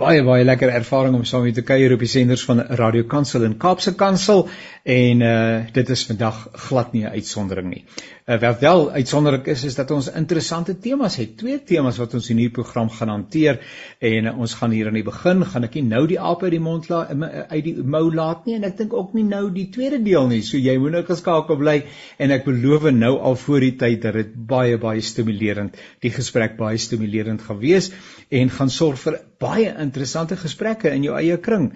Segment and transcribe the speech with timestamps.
[0.00, 3.42] baie baie lekker ervaring om saam met te kuier op die senders van Radio Kansel
[3.44, 4.46] en Kaapse Kansel
[4.88, 6.38] en uh dit is vandag
[6.68, 7.84] glad nie 'n uitsondering nie.
[8.26, 11.36] Uh, wat wel uitsonderlik is is dat ons interessante temas het.
[11.36, 13.60] Twee temas wat ons in hierdie program gaan hanteer
[13.98, 16.52] en uh, ons gaan hier aan die begin gaan ek nie nou die aap uit
[16.52, 17.10] die mond laat
[17.50, 20.42] uit die mou laat nie en ek dink ook nie nou die tweede deel nie.
[20.42, 21.82] So jy moet nou geskakel bly
[22.18, 26.56] en ek beloof nou al voor die tyd dat dit baie baie stimulerend die gesprek
[26.56, 27.92] baie stimulerend gaan wees
[28.30, 31.72] en gaan sorg vir baie interessante gesprekke in jou eie kring.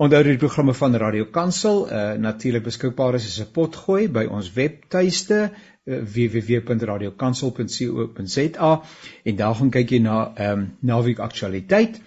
[0.00, 4.52] Onthou die programme van Radio Kansel uh, natuurlik beskikbaar is as 'n potgooi by ons
[4.54, 5.52] webtuiste uh,
[6.14, 8.82] www.radiokansel.co.za
[9.24, 12.00] en daar gaan kyk jy na ehm um, naweek aktualiteit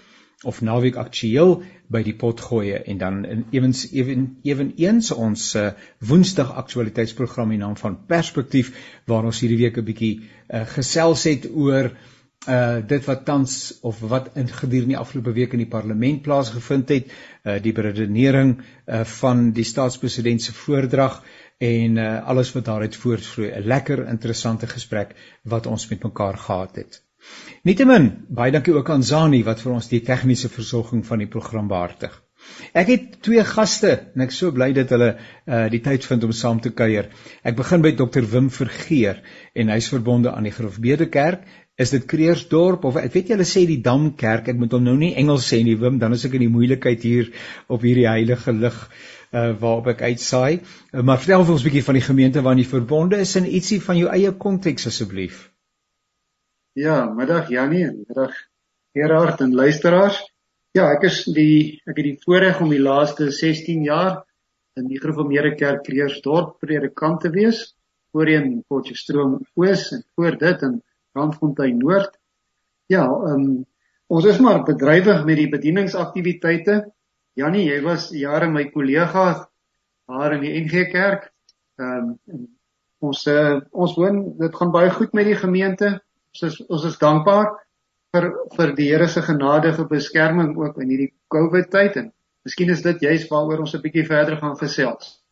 [0.44, 7.52] of naweek aktueel by die potgoeie en dan ewens ewen eweneens ons uh, woensdag aktualiteitsprogram
[7.52, 8.74] in naam van perspektief
[9.06, 10.26] waar ons hierdie week 'n bietjie uh,
[10.66, 11.92] gesels het oor uh
[12.44, 17.14] dit wat tans of wat in gedurende die afgelope week in die parlement plaasgevind het,
[17.44, 21.22] uh die beredenering uh van die staatspresident se voordrag
[21.58, 26.76] en uh alles wat daaruit voortvloei, 'n lekker interessante gesprek wat ons met mekaar gehad
[26.76, 27.02] het.
[27.64, 31.68] Nietemin, baie dankie ook aan Zani wat vir ons die tegniese versorging van die program
[31.68, 32.24] behartig.
[32.76, 35.14] Ek het twee gaste en ek so bly dat hulle
[35.48, 37.08] uh die tyd vind om saam te kuier.
[37.44, 39.22] Ek begin by Dr Wim Vergeer
[39.56, 43.64] en hy's verbonde aan die Grofbede Kerk is dit Kreersdorp of ek weet julle sê
[43.66, 46.46] die Damkerk ek moet hom nou nie Engels sê nie Wim dan is ek in
[46.46, 47.32] die moeilikheid hier
[47.68, 48.78] op hierdie heilige lig
[49.34, 50.62] uh, waarop ek uitsaai.
[50.94, 53.50] Uh, maar vertel vir ons 'n bietjie van die gemeente waarin jy verbonde is en
[53.50, 55.50] ietsie van jou eie konteks asseblief.
[56.78, 58.38] Ja middag Jannie middag
[58.94, 60.22] Gerard en luisteraars.
[60.78, 64.22] Ja ek is die ek het die voorreg om die laaste 16 jaar
[64.78, 67.74] in die Gereformeerde Kerk Kreersdorp predikant te wees
[68.14, 70.82] voorheen Potchefstroom Oos en voor dit in
[71.16, 72.18] Randfontein Noord.
[72.92, 73.62] Ja, ehm um,
[74.14, 76.76] ons is maar bedrywig met die bedieningsaktiwiteite.
[77.40, 79.48] Jannie, jy was jare my kollega
[80.12, 81.32] daar in die NG Kerk.
[81.82, 82.48] Ehm um,
[83.04, 85.98] ons uh, ons woon, dit gaan baie goed met die gemeente.
[86.34, 87.50] Ons is ons is dankbaar
[88.14, 92.12] vir vir die Here se genadige beskerming ook in hierdie COVID tyd en
[92.46, 95.23] miskien is dit juist waaroor ons 'n bietjie verder gaan gesels.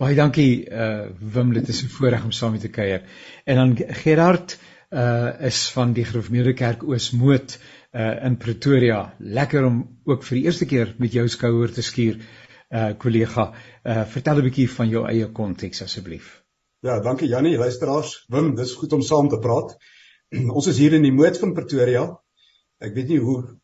[0.00, 3.02] Baie dankie uh Wim, dit is 'n voorreg om saam met te kuier.
[3.44, 4.58] En dan Gerard
[4.90, 7.58] uh is van die Gereformeerde Kerk Oosmoed
[7.92, 9.14] uh in Pretoria.
[9.18, 12.18] Lekker om ook vir die eerste keer met jou skouer te skuur
[12.70, 13.52] uh kollega.
[13.84, 16.42] Uh vertel 'n bietjie van jou eie konteks asseblief.
[16.80, 18.24] Ja, dankie Jannie, luisteraars.
[18.28, 19.76] Wim, dis goed om saam te praat.
[20.56, 22.06] Ons is hier in die Moed van Pretoria.
[22.80, 23.60] Ek weet nie hoe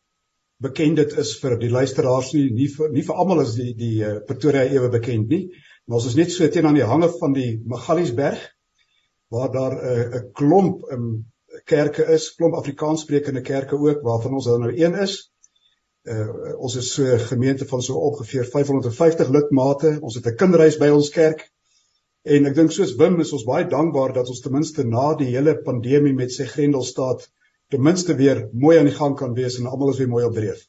[0.63, 4.05] bekend dit is vir die luisteraars nie, nie vir nie vir almal is die die
[4.05, 5.47] uh, Pretoria ewe bekend nie.
[5.87, 8.43] Maar ons is net so teen aan die hange van die Magaliesberg
[9.31, 11.27] waar daar 'n uh, 'n klomp um,
[11.65, 15.33] kerke is, klomp Afrikaanssprekende kerke ook waarvan ons nou een is.
[16.07, 19.99] Uh, ons is so 'n gemeente van so ongeveer 550 lidmate.
[20.01, 21.51] Ons het 'n kinderhuis by ons kerk.
[22.23, 25.31] En ek dink soos Wim is ons baie dankbaar dat ons ten minste na die
[25.31, 27.29] hele pandemie met sy grendelstaat
[27.71, 30.35] ten minste weer mooi aan die gang kan wees en almal is weer mooi op
[30.35, 30.67] dreef.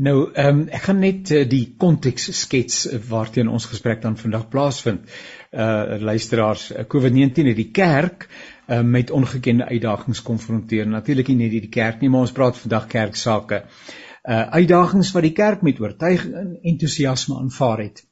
[0.00, 4.46] Nou, ehm um, ek gaan net uh, die konteks skets waarteen ons gesprek dan vandag
[4.48, 5.10] plaasvind.
[5.52, 10.86] Uh luisteraars, uh, COVID-19 het die kerk uh, met ongekende uitdagings konfronteer.
[10.88, 13.64] Natuurlik nie net die kerk nie, maar ons praat vandag kerksake.
[14.24, 18.04] Uh uitdagings wat die kerk met oortuiging en entoesiasme aanvaar het.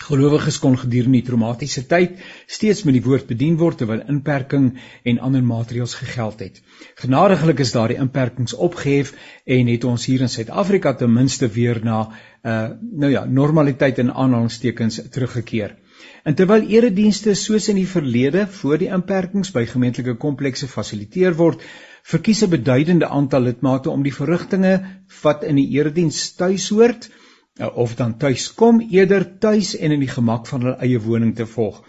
[0.00, 2.16] Gelowiges kon gedurende die traumatiese tyd
[2.50, 4.70] steeds met die woord bedien word terwyl inperking
[5.12, 6.58] en ander maatreëls gegeld het.
[7.02, 9.12] Genadiglik is daardie inperkings opgehef
[9.56, 12.00] en het ons hier in Suid-Afrika ten minste weer na
[12.42, 12.56] uh
[13.04, 15.76] nou ja, normaliteit in aanhalingstekens teruggekeer.
[16.24, 21.62] En terwyl eredienste soos in die verlede voor die inperkings by gemeentelike komplekse fasiliteer word,
[22.02, 24.80] verkies 'n beduidende aantal lidmate om die verrigtinge
[25.22, 30.00] wat in die erediens tuis hoort, Nou, of dan tuis kom eerder tuis en in
[30.00, 31.82] die gemak van hulle eie woning te volg.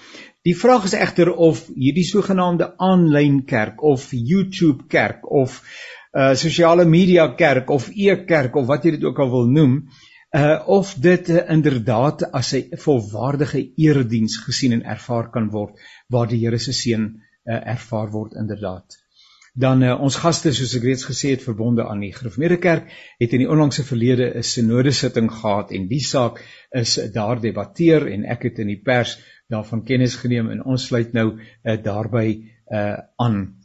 [0.44, 5.62] Die vraag is egter of hierdie sogenaamde aanlyn kerk of YouTube kerk of
[6.14, 9.78] uh sosiale media kerk of e-kerk of wat jy dit ook al wil noem,
[10.36, 16.28] uh of dit uh, inderdaad as 'n volwaardige erediens gesien en ervaar kan word waar
[16.28, 19.03] die Here se seën uh, ervaar word inderdaad
[19.54, 22.90] dan uh, ons gaste soos ek reeds gesê het verbonde aan die Gereformeerde Kerk
[23.22, 26.42] het in die onlangse verlede 'n sinodesitting gehad en die saak
[26.72, 29.18] is daar debatteer en ek het in die pers
[29.50, 33.60] daarvan kennis geneem en ons sluit nou uh, daarby uh, aan.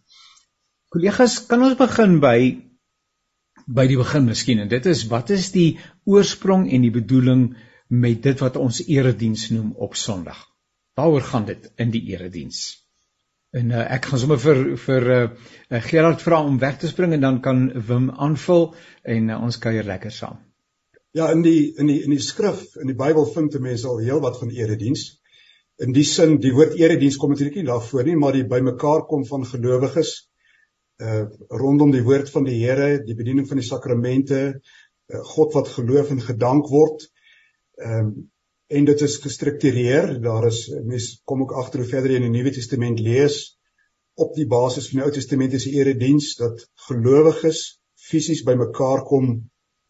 [0.88, 2.38] Kollegas, kan ons begin by
[3.66, 7.56] by die begin miskien en dit is wat is die oorsprong en die bedoeling
[7.88, 10.44] met dit wat ons erediens noem op Sondag.
[10.96, 12.87] Waaroor gaan dit in die erediens?
[13.58, 15.22] En uh, ek gaan sommer vir vir uh,
[15.88, 18.68] Gerard vra om weg te spring en dan kan Wim aanvul
[19.14, 20.38] en uh, ons kuier lekker saam.
[21.16, 24.02] Ja, in die in die in die skrif, in die Bybel vind jy mense al
[24.04, 25.06] heel wat van erediens.
[25.82, 29.24] In die sin, die woord erediens kom natuurlik nie daarvoor nie, maar die bymekaar kom
[29.26, 30.16] van gelowiges
[30.98, 31.24] uh
[31.54, 36.10] rondom die woord van die Here, die bediening van die sakramente, uh, God wat geloof
[36.14, 37.06] en gedank word.
[37.78, 38.18] Ehm um,
[38.68, 40.20] en dit is gestruktureer.
[40.20, 43.58] Daar is mense kom ook agter hoe verder jy in die Nuwe Testament lees
[44.18, 47.78] op die basis van die Ou Testament is die erediens dat gelowiges
[48.08, 49.30] fisies bymekaar kom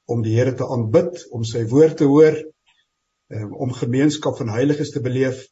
[0.09, 2.37] om die Here te aanbid, om sy woord te hoor,
[3.33, 5.47] um, om gemeenskap van heiliges te beleef.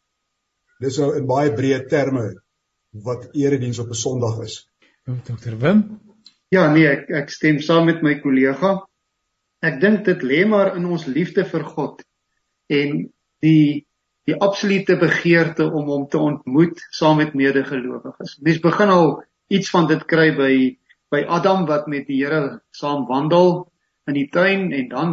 [0.81, 2.29] Dis nou in baie breë terme
[3.07, 4.67] wat erediens op 'n Sondag is.
[5.05, 5.57] Dr.
[5.61, 6.01] Wim?
[6.53, 8.87] Ja, nee, ek ek stem saam met my kollega.
[9.63, 12.03] Ek dink dit lê maar in ons liefde vir God
[12.69, 13.13] en
[13.45, 13.87] die
[14.27, 18.39] die absolute begeerte om hom te ontmoet saam met medegelowiges.
[18.43, 19.23] Mens begin al
[19.55, 20.53] iets van dit kry by
[21.15, 23.69] by Adam wat met die Here saam wandel
[24.11, 25.13] in die tuin en dan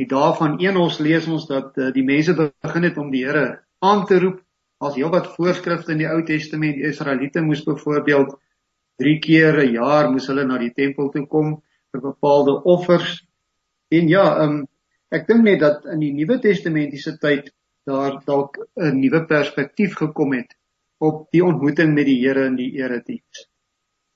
[0.00, 3.60] die dae van Enos lees ons dat uh, die mense begin het om die Here
[3.84, 4.40] aan te roep
[4.80, 8.32] as heelwat voorskrifte in die Ou Testament Israeliete moes byvoorbeeld
[9.00, 11.60] 3 keer 'n jaar moes hulle na die tempel toe kom
[11.92, 13.20] vir bepaalde offers
[13.92, 14.66] en ja um,
[15.14, 17.52] ek dink net dat in die Nuwe Testamentiese tyd
[17.86, 20.56] daar dalk 'n nuwe perspektief gekom het
[20.98, 23.48] op die ontmoeting met die Here in die erediens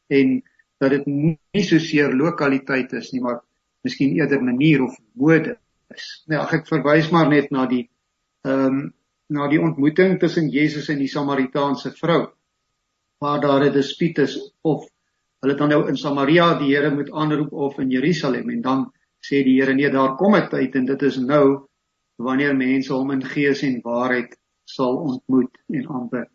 [0.08, 0.42] en
[0.78, 3.40] dat dit nie so seer lokaliteit is nie maar
[3.84, 5.56] miskien eerder manier of mode
[5.94, 6.25] is.
[6.26, 7.88] Nou ag ek verwys maar net na die
[8.44, 8.94] ehm um,
[9.31, 12.32] na die ontmoeting tussen Jesus en die Samaritaanse vrou
[13.22, 14.88] waar daar 'n dispuut is of
[15.40, 18.92] hulle dan nou in Samaria die Here moet aanroep of in Jerusalem en dan
[19.25, 21.69] sê die Here nee daar kom 'n tyd en dit is nou
[22.19, 26.31] wanneer mense hom in gees en waarheid sal ontmoet en aanbid.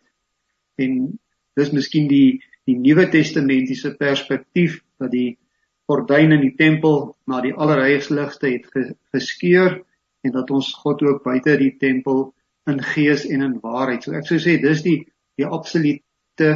[0.78, 1.20] En
[1.56, 5.38] dis miskien die die Nuwe Testamentiese perspektief dat die
[5.86, 9.84] gordyn in die tempel na die allerheiligste het geskeur
[10.26, 12.34] en dat ons God ook buite die tempel
[12.66, 14.04] in gees en in waarheid.
[14.04, 15.04] So ek sou sê dis die
[15.38, 16.50] die absolute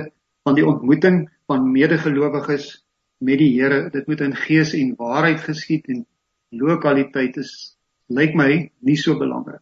[0.48, 2.72] van die ontmoeting van medegelowiges
[3.20, 3.90] met die Here.
[3.94, 6.06] Dit moet in gees en waarheid geskied en
[6.50, 9.62] lokaliteit is lyk my nie so belangrik.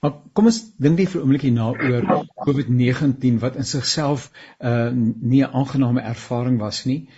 [0.00, 4.66] Maar kom ons dink net vir 'n oombliekie na oor COVID-19 wat in sigself 'n
[4.66, 4.90] uh,
[5.20, 7.08] nie 'n aangename ervaring was nie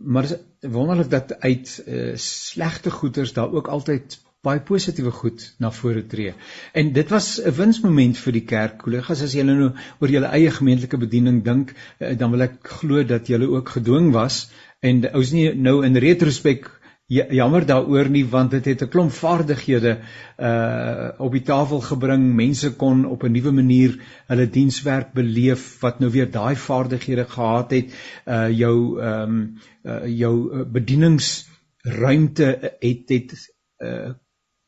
[0.00, 5.70] maar is wonderlik dat uit uh, slegte goeders daar ook altyd baie positiewe goed na
[5.72, 6.34] vore tree.
[6.72, 8.78] En dit was 'n winsmoment vir die kerk.
[8.78, 13.04] Kollegas, as julle nou oor julle eie gemeentelike bediening dink, uh, dan wil ek glo
[13.04, 14.50] dat julle ook gedwing was
[14.80, 18.88] en ou is nie nou in retrospek Ja, jammer daaroor nie want dit het 'n
[18.88, 19.98] klomp vaardighede
[20.38, 22.34] uh op die tafel gebring.
[22.34, 27.70] Mense kon op 'n nuwe manier hulle dienswerk beleef wat nou weer daai vaardighede gehad
[27.70, 27.92] het.
[28.26, 34.10] Uh jou ehm um, uh, jou bedieningsruimte het het uh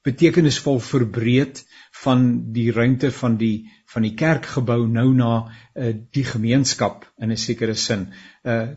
[0.04, 1.64] betekenisvol verbreed
[2.02, 7.37] van die ruimte van die van die kerkgebou nou na uh, die gemeenskap in 'n
[7.37, 8.12] sekere sin.
[8.42, 8.69] Uh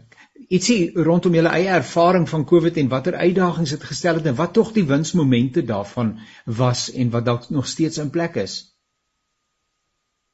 [0.48, 4.54] ietsie rondom julle eie ervaring van COVID en watter uitdagings dit gestel het en wat
[4.56, 6.14] tog die winsmomente daarvan
[6.60, 8.56] was en wat dalk nog steeds in plek is.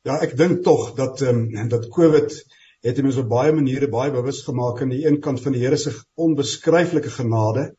[0.06, 2.36] Ja, ek dink tog dat ehm um, dat COVID
[2.84, 5.78] het mense op baie maniere baie bewus gemaak aan die een kant van die Here
[5.78, 7.70] se onbeskryflike genade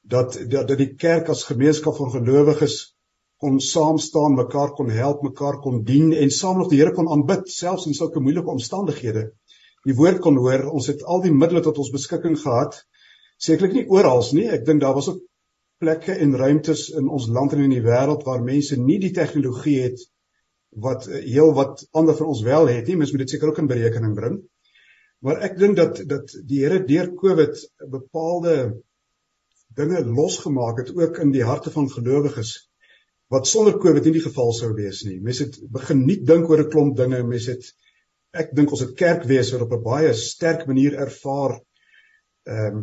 [0.00, 2.96] dat, dat dat die kerk as gemeenskap van gelowiges
[3.40, 7.08] kon saam staan, mekaar kon help, mekaar kon dien en saam nog die Here kon
[7.08, 9.30] aanbid selfs in sulke moeilike omstandighede
[9.88, 10.66] die woord kon hoor.
[10.70, 12.82] Ons het al die middele tot ons beskikking gehad.
[13.40, 14.48] Sekerlik nie oral nie.
[14.52, 15.22] Ek dink daar was ook
[15.80, 19.78] plekke en ruimtes in ons land en in die wêreld waar mense nie die tegnologie
[19.86, 20.02] het
[20.70, 22.98] wat heel wat ander van ons wel het nie.
[23.00, 24.36] Mens moet dit seker ook in berekening bring.
[25.24, 27.58] Maar ek dink dat dat die Here deur Covid
[27.92, 28.54] bepaalde
[29.76, 32.54] dinge losgemaak het ook in die harte van gelowiges
[33.30, 35.20] wat sonder Covid nie die geval sou wees nie.
[35.22, 37.72] Mense het begin nie dink oor 'n klomp dinge, mense het
[38.32, 41.60] ek dink ons het kerkwees wat op 'n baie sterk manier ervaar
[42.46, 42.82] ehm um,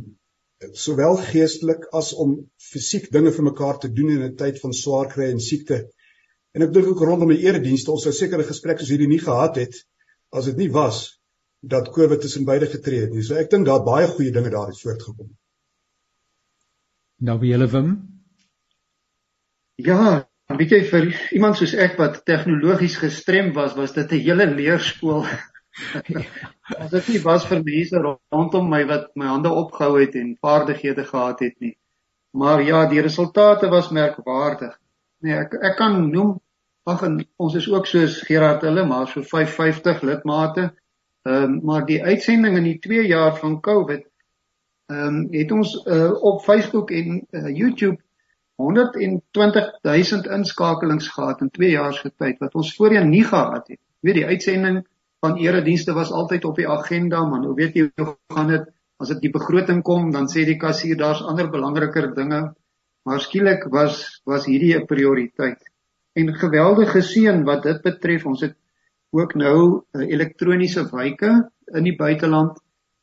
[0.74, 5.08] sowel geestelik as om fisiek dinge vir mekaar te doen in 'n tyd van swaar
[5.08, 5.89] kry en siekte.
[6.54, 9.56] En ek dink ook rondom die eredienste ons sou sekere gesprekke soos hierdie nie gehad
[9.56, 9.75] het
[10.32, 11.20] as dit nie was
[11.62, 13.24] dat Covid tussen beide getree het nie.
[13.24, 15.30] So ek dink daar baie goeie dinge daar het voortgekom.
[17.20, 17.92] Nou wie julle Wim?
[19.75, 24.46] Ja, weet jy vir iemand soos ek wat tegnologies gestrem was, was dit 'n hele
[24.46, 25.25] leerspoel
[26.82, 31.06] As dit nie was vir mense rondom my wat my hande opgehou het en vaardighede
[31.06, 31.75] gehad het nie.
[32.38, 34.74] Maar ja, die resultate was merkwaardig.
[35.25, 36.36] Nee, ek ek kan noem
[36.88, 37.04] ag
[37.44, 40.70] ons is ook soos Gerard hulle maar so 550 lidmate.
[41.27, 44.06] Ehm um, maar die uitsending in die 2 jaar van Covid
[44.92, 48.01] ehm um, het ons uh, op Facebook en uh, YouTube
[48.57, 53.79] 120 000 inskakelings gehad in 2 jaar se tyd wat ons voorheen nie gehad het.
[54.01, 54.79] Jy weet die uitsending
[55.25, 59.11] van eredienste was altyd op die agenda, maar nou weet jy hoe gaan dit as
[59.13, 62.41] dit die begroting kom, dan sê die kassier daar's ander belangriker dinge.
[63.05, 65.61] Maar skielik was was hierdie 'n prioriteit.
[66.17, 68.55] En geweldige seën wat dit betref, ons het
[69.11, 72.57] ook nou uh, elektroniese wyke in die buiteland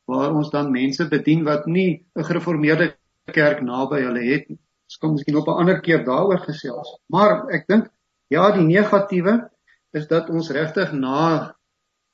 [0.05, 2.95] waar ons dan mense bedien wat nie 'n gereformeerde
[3.31, 4.59] kerk naby hulle het nie.
[4.95, 6.89] Ons kan miskien op 'n ander keer daaroor gesels.
[7.11, 7.89] Maar ek dink
[8.31, 9.49] ja, die negatiewe
[9.91, 11.55] is dat ons regtig na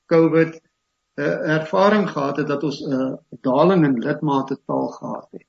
[0.09, 5.27] COVID 'n uh, ervaring gehad het dat ons 'n uh, daling in lidmate taal gehad
[5.31, 5.47] het.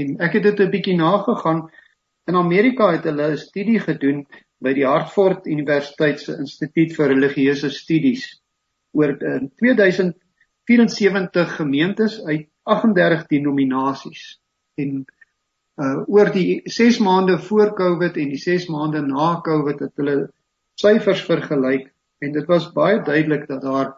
[0.00, 1.68] En ek het dit 'n bietjie nagegaan.
[2.24, 4.26] In Amerika het hulle 'n studie gedoen
[4.58, 8.42] by die Hartford Universiteit se Instituut vir Religieuse Studies
[8.92, 10.16] oor uh, 2000
[10.66, 14.40] 74 gemeentes uit 38 denominasies
[14.74, 15.04] en
[15.76, 20.16] uh oor die 6 maande voor Covid en die 6 maande na Covid het hulle
[20.80, 21.90] syfers vergelyk
[22.24, 23.90] en dit was baie duidelik dat daar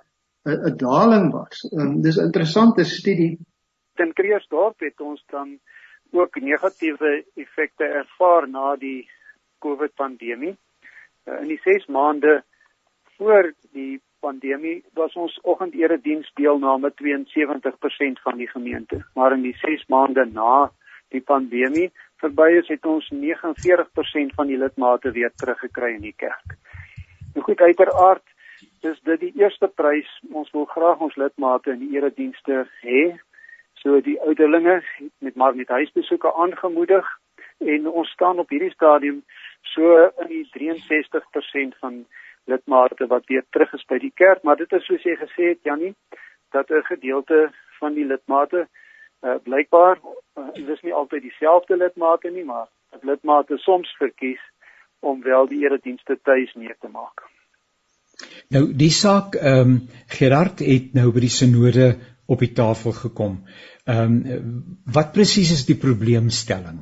[0.45, 1.69] 'n 'n daling was.
[1.73, 3.39] Um, dis 'n interessante studie.
[3.95, 5.59] In Kreersdorp het ons dan
[6.11, 9.11] ook negatiewe effekte ervaar na die
[9.59, 10.57] Covid pandemie.
[11.25, 12.43] Uh, in die 6 maande
[13.17, 19.05] voor die pandemie was ons oggendediens deelname 72% van die gemeente.
[19.15, 20.71] Maar in die 6 maande na
[21.15, 21.91] die pandemie
[22.23, 26.57] verby is het ons 49% van die lidmate weer teruggekry in die kerk.
[27.35, 28.25] Nou goed uiteraard
[28.83, 33.03] dis dit die eerste prys ons wil graag ons lidmate in die eredienste hê.
[33.83, 34.81] So die ouderlinge
[35.25, 37.07] met maar met huisbesoeke aangemoedig
[37.59, 39.23] en ons staan op hierdie stadium
[39.75, 42.05] so in die 63% van
[42.49, 45.63] lidmate wat weer terug is by die kerk, maar dit is soos jy gesê het
[45.69, 45.95] Jannie,
[46.51, 48.69] dat 'n gedeelte van die lidmate
[49.27, 54.43] uh, blykbaar uh, dis nie altyd dieselfde lidmate nie, maar dat lidmate soms verkies
[55.01, 57.27] om wel die eredienste tuis mee te maak.
[58.55, 59.81] Nou die saak ehm um,
[60.19, 61.89] Gerard het nou by die sinode
[62.27, 63.43] op die tafel gekom.
[63.87, 64.55] Ehm um,
[64.99, 66.81] wat presies is die probleemstelling?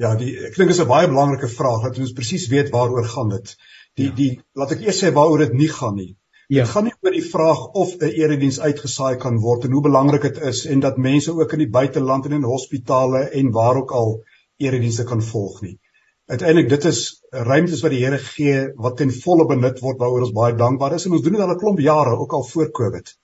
[0.00, 3.28] Ja, die ek dink is 'n baie belangrike vraag dat ons presies weet waaroor gaan
[3.36, 3.56] dit.
[4.00, 4.14] Die ja.
[4.14, 6.16] die laat ek eers sê waaroor dit nie gaan nie.
[6.50, 6.64] Ja.
[6.64, 10.22] Dit gaan nie oor die vraag of 'n erediens uitgesaai kan word en hoe belangrik
[10.22, 13.92] dit is en dat mense ook in die buiteland en in hospitale en waar ook
[13.92, 14.24] al
[14.56, 15.78] eredienste kan volg nie.
[16.26, 20.32] Uiteindelik dit is ruimtes wat die Here gee wat ten volle benut word waaroor ons
[20.32, 23.14] baie dankbaar is en ons doen dit al 'n klomp jare ook al voor Covid.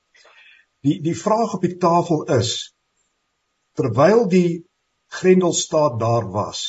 [0.86, 2.74] Die die vraag op die tafel is
[3.74, 4.66] terwyl die
[5.18, 6.62] Grendelstaat daar was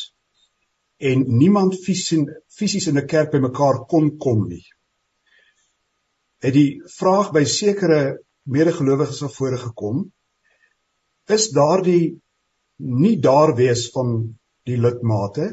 [0.98, 4.66] en niemand fisies in 'n kerk bymekaar kon kom nie.
[6.44, 8.02] Het die vraag by sekere
[8.46, 10.04] medegelowiges na vore gekom:
[11.34, 12.20] Is daardie
[12.78, 14.20] nie daar wees van
[14.68, 15.48] die lidmate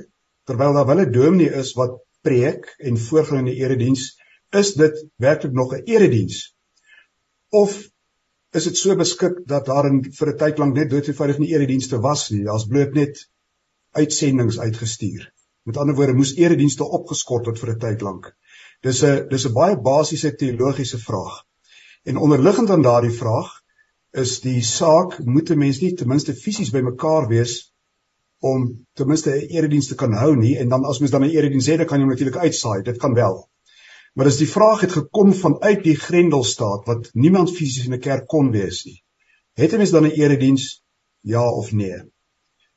[0.44, 4.16] terwyl daar wel 'n dominee is wat preek en voorgaan in die erediens,
[4.52, 6.54] is dit werklik nog 'n erediens?
[7.50, 7.88] Of
[8.52, 12.00] is dit so beskik dat daar in vir 'n tyd lank net doodgevoudig nie eredienste
[12.00, 13.28] was nie, daar's bloot net
[13.90, 15.32] uitsendings uitgestuur.
[15.62, 18.34] Met ander woorde moes eredienste opgeskort word vir 'n tyd lank.
[18.84, 21.36] Dis 'n dis 'n baie basiese teologiese vraag.
[22.04, 23.52] En onderliggend aan daardie vraag
[24.22, 27.54] is die saak moet 'n mens nie ten minste fisies bymekaar wees
[28.38, 31.30] om ten minste 'n erediens te kan hou nie en dan as mens dan 'n
[31.36, 32.82] erediens het, dan kan jy natuurlik uitsaai.
[32.82, 33.48] Dit kan wel.
[34.14, 38.26] Maar as die vraag het gekom vanuit die Grendelstaat wat niemand fisies in 'n kerk
[38.26, 39.02] kon wees nie.
[39.54, 40.82] Het 'n mens dan 'n erediens
[41.20, 42.02] ja of nee?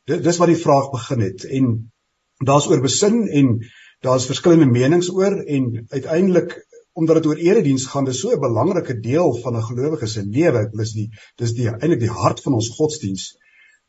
[0.05, 1.91] Dit dis wat die vraag begin het en
[2.37, 3.59] daar's oor besin en
[4.05, 6.55] daar's verskillende menings oor en uiteindelik
[6.97, 10.69] omdat dit oor erediens gaan, dis so 'n belangrike deel van 'n gelowige se lewe,
[10.73, 13.37] dis die dis die eintlik die hart van ons godsdiens.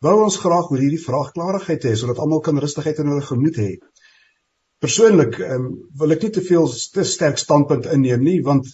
[0.00, 3.57] Wou ons graag oor hierdie vraag klarigheid hê sodat almal kan rustigheid in hulle gemoed
[3.57, 3.79] hê.
[4.79, 8.69] Persoonlik um, wil ek nie te veel te sterk standpunt inneem nie want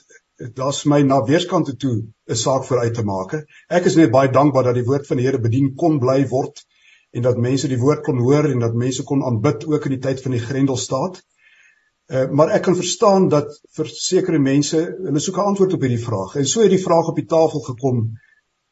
[0.58, 1.94] daar's my na weerskante toe
[2.28, 3.46] 'n saak vir uit te maak.
[3.70, 6.64] Ek is net baie dankbaar dat die woord van die Here bedien kon bly word
[7.14, 10.02] en dat mense die woord kon hoor en dat mense kon aanbid ook in die
[10.02, 11.20] tyd van die Grendelstaat.
[12.12, 16.04] Uh, maar ek kan verstaan dat vir sekere mense hulle soek 'n antwoord op hierdie
[16.04, 16.36] vraag.
[16.36, 18.04] En so het die vraag op die tafel gekom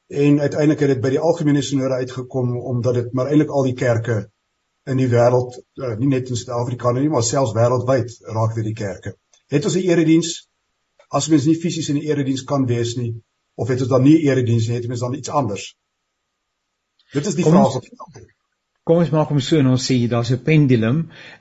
[0.08, 3.78] en uiteindelik het dit by die algemene sinode uitgekom omdat dit maar eintlik al die
[3.84, 4.28] kerke
[4.84, 8.78] in die wêreld, uh, nie net in Suid-Afrika nie, maar selfs wêreldwyd raak dit die
[8.84, 9.16] kerke.
[9.48, 10.52] Het ons 'n erediens?
[11.12, 13.12] as mens nie fisies in die erediens kan wees nie
[13.60, 15.64] of het ons dan nie erediens nie, het mens dan iets anders?
[17.12, 18.22] Dit is die vraag wat ek vra.
[18.82, 20.96] Kom ons maak hom so en ons sê daar's 'n pendulum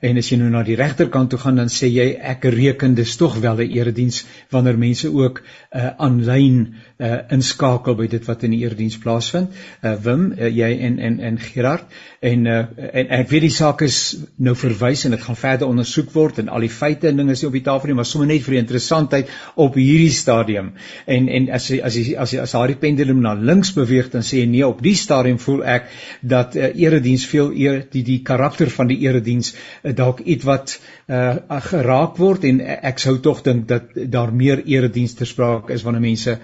[0.08, 3.16] en as jy nou na die regterkant toe gaan dan sê jy ek reken dis
[3.18, 5.42] tog wel 'n erediens wanneer mense ook
[5.74, 9.50] uh aanlyn uh inskakel by dit wat in die erediens plaasvind.
[9.84, 11.86] Uh Wim, uh, jy en en en Gerard
[12.22, 16.14] en uh en, ek weet die saak is nou verwys en dit gaan verder ondersoek
[16.14, 18.28] word en al die feite en dinge is nie op die tafel nie, maar sommer
[18.28, 20.74] net vir die interessantheid op hierdie stadium.
[21.08, 24.22] En en as jy as jy as jy as daardie pendulum na links beweeg dan
[24.22, 25.90] sê jy nee, op die stadium voel ek
[26.22, 30.78] dat uh, erediens veel eer die die karakter van die erediens uh, dalk iets wat
[31.08, 31.36] uh,
[31.72, 36.06] geraak word en ek sou tog dink dat daar meer erediens ter sprake is wanneer
[36.06, 36.38] mense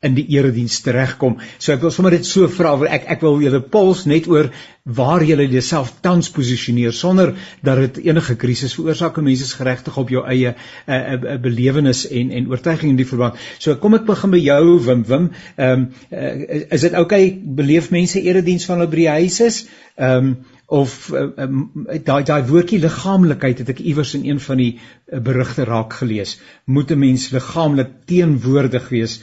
[0.00, 1.38] in die erediens teregkom.
[1.60, 4.48] So ek wil sommer dit so vra, ek ek wil julle pols net oor
[4.84, 7.34] waar julle jouself tans posisioneer sonder
[7.64, 11.36] dat dit enige krisis veroorsaak en mense geregtig op jou eie 'n uh, uh, uh,
[11.40, 13.36] belewenis en en oortuiging in die verband.
[13.58, 15.30] So kom ek begin by jou Wim Wim.
[15.56, 19.40] Ehm um, uh, is dit oukei okay, beleef mense erediens van hulle by die huis
[19.40, 19.66] is?
[19.96, 20.36] Ehm um,
[20.70, 25.18] of uh, um, daai daai woordjie liggaamlikheid het ek iewers in een van die uh,
[25.18, 26.38] berigte raak gelees.
[26.64, 29.20] Moet 'n mens liggaamlik teenwoordig wees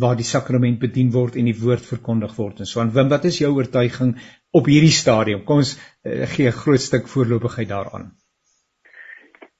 [0.00, 2.92] waar die sakrament bedien word en die woord verkondig word en so aan.
[2.92, 4.14] Wim, wat is jou oortuiging
[4.52, 5.44] op hierdie stadium?
[5.44, 8.12] Kom ons uh, gee 'n groot stuk voorlopigheid daaraan.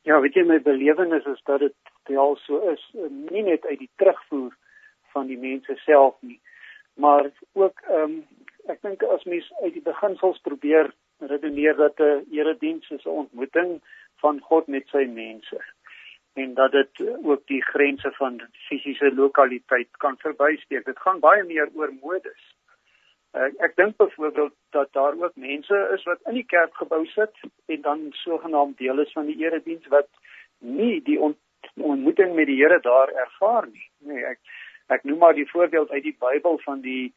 [0.02, 3.78] Ja, weet jy my belewenis is dat dit al so is, eh, nie net uit
[3.78, 4.52] die terugvoer
[5.12, 6.40] van die mense self nie,
[6.94, 8.24] maar ook ehm um,
[8.66, 13.80] ek dink as mens uit die beginsels probeer redeneer dat 'n erediens is 'n ontmoeting
[14.22, 15.58] van God met sy mense
[16.36, 20.84] en dat dit ook die grense van fisiese lokaliteit kan verbysteek.
[20.84, 22.42] Dit gaan baie meer oor modus.
[23.32, 27.40] Ek ek dink byvoorbeeld dat daar ook mense is wat in die kerkgebou sit
[27.72, 30.08] en dan sogenaamd deel is van die erediens wat
[30.58, 31.40] nie die ont
[31.74, 33.88] ontmoeting met die Here daar ervaar nie.
[33.98, 34.38] Nee, ek
[34.86, 37.12] ek noem maar die voorbeeld uit die Bybel van die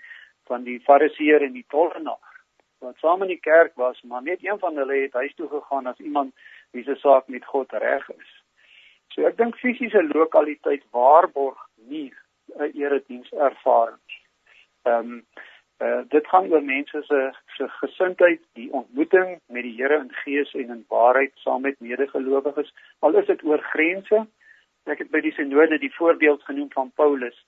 [0.47, 2.35] van die Fariseer en die tollenaar
[2.79, 5.87] wat saam in die kerk was, maar net een van hulle het huis toe gegaan
[5.91, 6.31] as iemand
[6.71, 8.38] wie se saak met God reg is.
[9.13, 11.57] So ek dink fisiese lokaliteit waarborg
[11.89, 12.13] nie
[12.57, 14.21] 'n erediens ervaring nie.
[14.85, 15.23] Ehm um,
[15.81, 17.19] uh, dit gaan oor mense se
[17.57, 22.73] se gesindheid, die ontmoeting met die Here in gees en in waarheid saam met medegelowiges.
[22.99, 24.27] Al is dit oor grense.
[24.85, 27.45] Ek het by die sinode die voorbeeld genoem van Paulus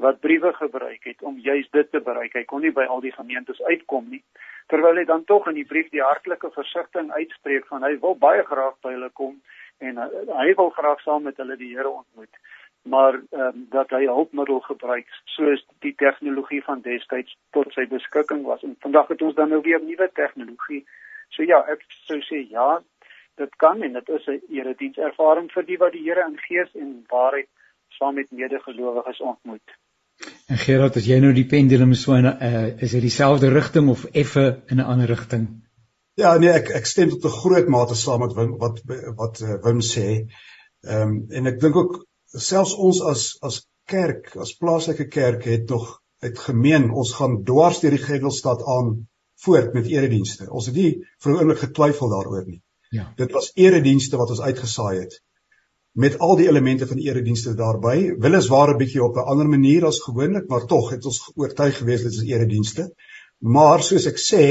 [0.00, 2.32] wat briewe gebruik het om juis dit te bereik.
[2.32, 4.22] Hy kon nie by al die gemeentes uitkom nie.
[4.72, 8.44] Terwyl hy dan tog in die brief die hartlike versigtiging uitspreek van hy wil baie
[8.48, 9.36] graag by hulle kom
[9.80, 10.08] en uh,
[10.40, 12.34] hy wil graag saam met hulle die Here ontmoet
[12.82, 18.62] maar um, dat hy hulpmiddel gebruik soos die tegnologie van destyds tot sy beskikking was.
[18.64, 20.84] En vandag het ons dan nou weer nuwe tegnologie.
[21.28, 22.80] So ja ek sou sê ja
[23.40, 27.04] dit kan en dit is 'n eredienservaring vir die wat die Here in gees en
[27.08, 27.48] waarheid
[27.88, 29.76] saam met medegelowiges ontmoet.
[30.48, 34.04] En Gerard as jy nou die pendulum so in uh, is dit dieselfde rigting of
[34.12, 35.48] effe in 'n ander rigting
[36.20, 38.80] Ja, nee, ek ek stem tot 'n groot mate saam met Wim, wat
[39.16, 40.08] wat uh, Wim sê.
[40.84, 41.98] Ehm um, en ek dink ook
[42.48, 47.80] selfs ons as as kerk, as plaaslike kerk het nog het gemeen ons gaan dwars
[47.80, 49.08] deur die Grendelstad aan
[49.44, 50.50] voort met eredienste.
[50.50, 50.90] Ons het nie
[51.24, 52.60] vir 'n oomblik getwyfel daaroor nie.
[52.90, 53.12] Ja.
[53.16, 55.20] Dit was eredienste wat ons uitgesaai het
[55.92, 58.14] met al die elemente van eredienste daarbey.
[58.18, 62.02] Williswaar 'n bietjie op 'n ander manier as gewoonlik, maar tog het ons oortuig gewees
[62.02, 62.92] dit is eredienste.
[63.38, 64.44] Maar soos ek sê,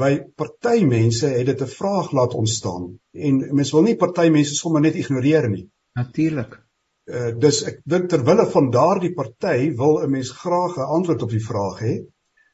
[0.00, 4.54] by party mense het dit 'n vraag laat ontstaan en mens wil nie party mense
[4.54, 5.68] sommer net ignoreer nie.
[5.94, 6.60] Natuurlik.
[7.06, 11.22] Uh dus ek dink ter wille van daardie party wil 'n mens graag 'n antwoord
[11.22, 11.94] op die vraag hê.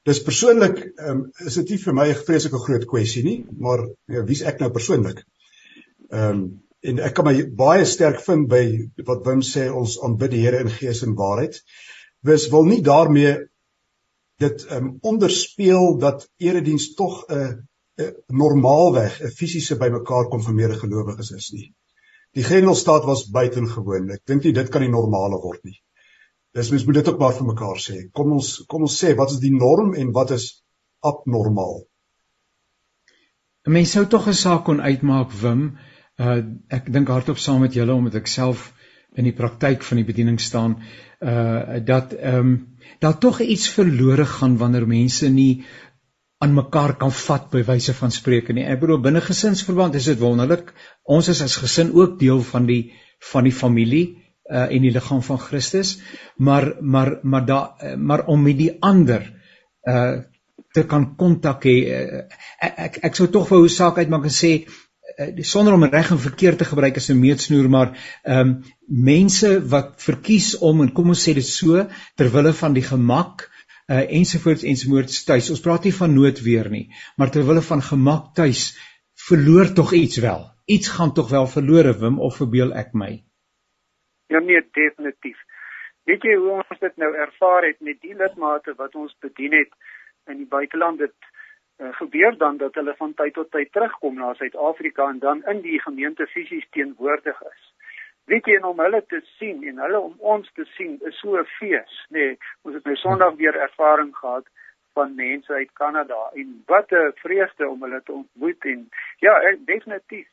[0.05, 4.25] Dis persoonlik um, is dit nie vir my 'n vreeslike groot kwessie nie, maar ja,
[4.25, 5.25] wie's ek nou persoonlik?
[6.11, 8.65] Ehm um, en ek kan my baie sterk vind by
[9.05, 11.61] wat Wim sê ons aanbid die Here in gees en waarheid.
[12.25, 13.50] Wys wil nie daarmee
[14.41, 17.51] dit um, onderspeel dat erediens tog 'n uh,
[18.01, 21.69] uh, normaalweg 'n fisiese bymekaar kom vir meerde gelowiges is nie.
[22.33, 24.11] Die Grendelstaat was buitengewoon.
[24.11, 25.81] Ek dink nie dit kan die normale word nie.
[26.55, 27.97] Dis mens moet dit ook maar vir mekaar sê.
[28.13, 30.65] Kom ons kom ons sê wat is die norm en wat is
[31.01, 31.85] abnormaal?
[33.67, 35.79] 'n Mens sou tog 'n saak kon uitmaak Wim.
[36.19, 38.73] Uh, ek dink hardop saam met julle omdat ek self
[39.15, 40.83] in die praktyk van die bediening staan
[41.21, 42.53] uh dat ehm um,
[43.01, 45.65] daar tog iets verlore gaan wanneer mense nie
[46.41, 48.65] aan mekaar kan vat by wyse van spreuke nie.
[48.65, 50.73] Ek bedoel binne gesinsverband is dit wonderlik.
[51.05, 52.83] Ons is as gesin ook deel van die
[53.33, 54.05] van die familie
[54.51, 55.99] uh en die liggaam van Christus,
[56.37, 57.61] maar maar maar da
[57.97, 59.29] maar om met die ander
[59.85, 60.23] uh
[60.73, 61.77] te kan kontak hê.
[61.91, 62.23] Uh,
[62.63, 64.53] ek ek ek sou tog wou saak uitmaak en sê
[65.45, 67.91] sonder om reg en verkeerd te gebruik as 'n meetsnoer maar
[68.23, 72.73] ehm um, mense wat verkies om en kom ons sê dit so ter wille van
[72.73, 73.49] die gemak
[73.91, 75.51] uh ensovoorts ensovoorts tuis.
[75.51, 78.79] Ons praat nie van noodweer nie maar ter wille van gemak tuis
[79.29, 80.47] verloor tog iets wel.
[80.67, 83.25] Iets gaan tog wel verlore Wim of verbeel ek my?
[84.27, 85.39] Ja nee definitief.
[86.05, 89.73] Weet jy hoe ons dit nou ervaar het met die lidmate wat ons bedien het
[90.27, 90.99] in die buiteland?
[90.99, 91.30] Dit
[91.81, 95.81] gebeur dan dat hulle van tyd tot tyd terugkom na Suid-Afrika en dan in die
[95.81, 97.63] gemeente fisies teenwoordig is.
[98.25, 101.47] Weet jy om hulle te sien en hulle om ons te sien is so 'n
[101.59, 102.19] fees, nê.
[102.19, 104.47] Nee, ons het nou Sondag weer ervaring gehad
[104.93, 108.89] van mense uit Kanada en wat 'n vreugde om hulle te ontmoet en
[109.19, 110.29] ja, definitief.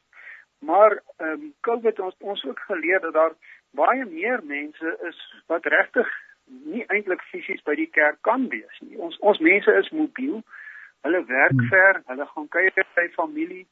[0.60, 3.34] Maar ehm um, COVID ons ons ook geleer dat daar
[3.72, 6.08] baie meer mense is wat regtig
[6.46, 8.98] nie eintlik fisies by die kerk kan wees nie.
[8.98, 10.44] Ons ons mense is mobiel.
[11.02, 11.68] Hulle werk hmm.
[11.68, 13.66] ver, hulle gaan kuier by familie.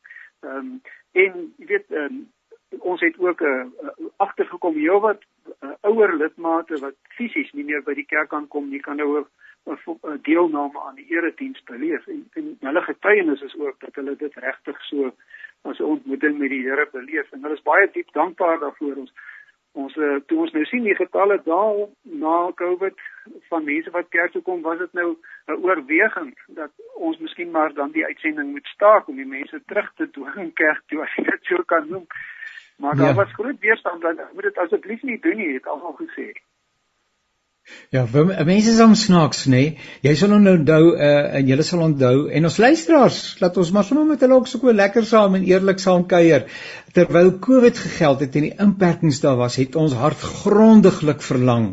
[0.44, 2.26] Ehm um, en jy weet ehm um,
[2.80, 5.22] ons het ook 'n uh, agtergekom heel wat
[5.64, 9.20] uh, ouer lidmate wat fisies nie meer by die kerk kan kom nie, kan nou
[9.20, 9.26] 'n
[9.66, 14.36] uh, deelname aan die erediens beleef en, en hulle getuienis is ook dat hulle dit
[14.36, 15.14] regtig so
[15.62, 19.14] as 'n ontmoeting met die Here beleef en hulle is baie diep dankbaar daarvoor ons
[19.76, 21.90] ons uh, toe ons nou sien die getalle daal
[22.24, 23.02] na Covid
[23.52, 25.10] van mense wat kerk toe kom, was dit nou
[25.48, 29.92] 'n oorweging dat ons miskien maar dan die uitsending moet staak om die mense terug
[29.96, 32.08] te dwing kerk toe as jy dit so kan noem.
[32.78, 33.20] Maar daar ja.
[33.22, 36.32] was groot weerstand dat moet dit asseblief nie doen nie, het almal gesê.
[37.90, 38.04] Ja,
[38.46, 39.62] mense is om snaaks, nê?
[39.62, 39.86] Nee?
[40.06, 41.08] Jy sal onthou uh,
[41.40, 44.74] en julle sal onthou en ons luisteraars, laat ons maar sommer met hulle ook so
[44.82, 46.46] lekker saam en eerlik saam kuier.
[46.94, 51.72] Terwyl Covid gegeld het en die inperkings daar was, het ons hart grondiglik verlang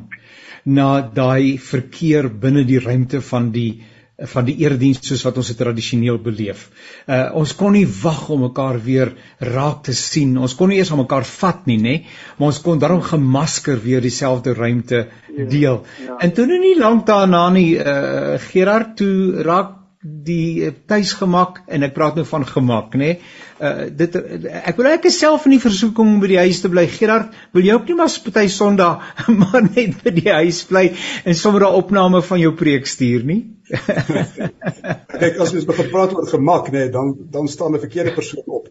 [0.64, 0.88] na
[1.20, 3.82] daai verkeer binne die ruimte van die
[4.30, 6.68] van die erediens soos wat ons dit tradisioneel beleef.
[7.06, 10.36] Uh ons kon nie wag om mekaar weer raak te sien.
[10.38, 11.94] Ons kon nie eers aan mekaar vat nie, nê?
[12.38, 15.82] Maar ons kon daarom gemasker weer dieselfde ruimte ja, deel.
[15.82, 16.18] Ja, ja.
[16.26, 21.94] En toe nou nie lank daarna nie uh Gerard toe raak die tuisgemak en ek
[21.94, 23.14] praat nou van gemak nê.
[23.62, 26.82] Uh dit ek wil ek self in die versoeking om by die huis te bly.
[26.90, 29.04] Gerard, wil jy ook nie maar party Sondag
[29.40, 30.88] maar net by die huis bly
[31.24, 33.42] en sommer 'n opname van jou preek stuur nie?
[35.22, 38.68] Kyk, as ons begin praat oor gemak nê, dan dan staan 'n verkeerde persoon op.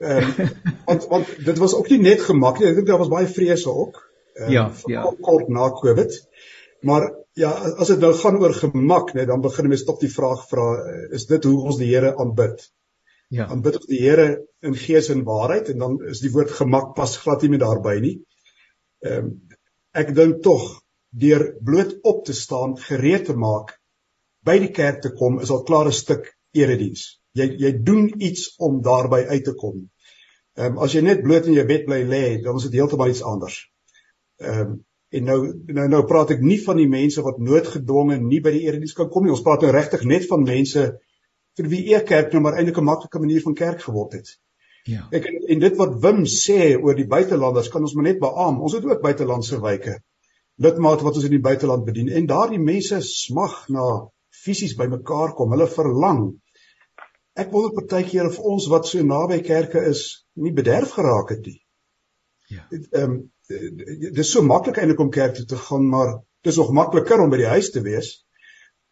[0.00, 0.50] Ehm um,
[0.88, 2.70] want want dit was ook nie net gemak nie.
[2.70, 4.00] Ek dink daar was baie vrese ook.
[4.40, 5.04] Um, ja, ja.
[5.20, 6.16] Kort na Covid.
[6.80, 10.48] Maar ja, as dit nou gaan oor gemak, net dan begin mense tog die vraag
[10.48, 12.70] vra, eh, is dit hoe ons die Here aanbid?
[13.30, 13.46] Ja.
[13.46, 14.26] Aanbid ons die Here
[14.66, 17.96] in gees en waarheid en dan is die woord gemak pas glad nie met daarby
[18.02, 18.16] nie.
[19.06, 19.36] Ehm
[20.00, 20.66] ek dink tog
[21.18, 23.72] deur bloot op te staan, gereed te maak
[24.46, 27.20] by die kerk te kom is al klaar 'n stuk erediens.
[27.34, 29.80] Jy jy doen iets om daarby uit te kom.
[30.58, 33.14] Ehm um, as jy net bloot in jou bed bly lê, dan is dit heeltemal
[33.14, 33.58] iets anders.
[34.38, 34.78] Ehm um,
[35.10, 35.38] En nou
[35.74, 39.08] nou nou praat ek nie van die mense wat noodgedwonge nie by die erediens kan
[39.10, 39.32] kom nie.
[39.34, 40.84] Ons praat nou regtig net van mense
[41.58, 44.36] vir wie e kerk nou maar eintlik 'n maklike manier van kerk geword het.
[44.84, 45.06] Ja.
[45.12, 48.62] Ek en, en dit wat Wim sê oor die buitelanders kan ons maar net beamoen.
[48.62, 49.98] Ons het ook buitelandse wyke.
[50.56, 53.86] Lidmate wat ons in die buiteland bedien en daardie mense smag na
[54.30, 55.52] fisies bymekaar kom.
[55.52, 56.22] Hulle verlang.
[57.38, 61.60] Ek wonder partykeer of ons wat so naby kerke is nie bederf geraak het nie.
[62.50, 62.66] Ja.
[62.70, 66.58] Ehm um, dit is so maklik eintlik om kerk toe te gaan, maar dit is
[66.60, 68.12] nog makliker om by die huis te wees.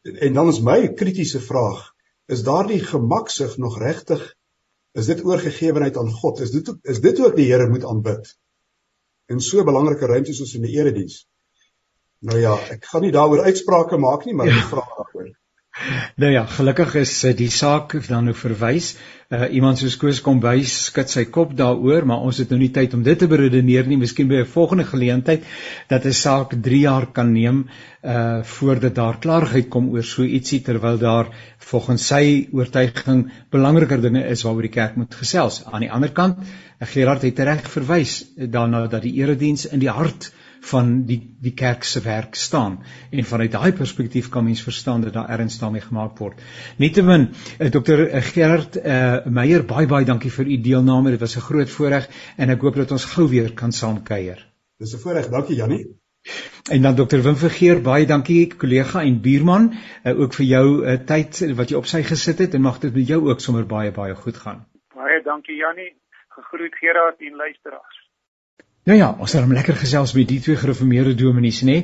[0.02, 1.84] En dan is my kritiese vraag,
[2.28, 4.22] is daardie gemaksig nog regtig
[4.98, 6.40] is dit oorgegewenheid aan God?
[6.44, 8.30] Is dit is dit ook die Here moet aanbid?
[9.28, 11.26] In so 'n belangrike ruimte soos in die erediens.
[12.18, 14.68] Nou ja, ek gaan nie daaroor uitsprake maak nie, maar ek ja.
[14.72, 15.28] vra daaroor.
[16.18, 18.96] Nou ja, gelukkig is eh, die saak dan nou verwys.
[19.28, 22.70] Uh iemand soos Koos kom wys, skud sy kop daaroor, maar ons het nou nie
[22.74, 23.98] tyd om dit te beredeneer nie.
[24.00, 25.44] Miskien by 'n volgende geleentheid
[25.88, 27.68] dat 'n saak 3 jaar kan neem
[28.02, 31.28] uh voordat daar klarigheid kom oor so ietsie terwyl daar
[31.58, 35.62] volgens sy oortuiging belangriker dinge is waaroor die kerk moet gesels.
[35.64, 36.38] Aan die ander kant,
[36.80, 41.84] Gerard het reg verwys daarna dat die erediens in die hart van die die kerk
[41.84, 42.78] se werk staan
[43.10, 46.40] en vanuit daai perspektief kan mens verstaan dat daar erns daarmee gemaak word.
[46.76, 51.10] Nietemin eh, Dr eh, Gerard uh, Meyer baie baie dankie vir u deelname.
[51.10, 54.46] Dit was 'n groot voorreg en ek hoop dat ons gou weer kan saamkuier.
[54.78, 55.28] Dis 'n voorreg.
[55.28, 55.86] Dankie Jannie.
[56.70, 59.72] En dan Dr Wim Vergeer, baie dankie kollega en buurman,
[60.04, 62.94] uh, ook vir jou uh, tyd wat jy op sy gesit het en mag dit
[62.94, 64.66] met jou ook sommer baie baie goed gaan.
[64.94, 65.94] Baie dankie Jannie.
[66.28, 67.97] Gegroet Gerard en luisteraars.
[68.88, 71.74] Nou ja, ons het hom lekker gesels met die twee gereformeerde dominees, nê?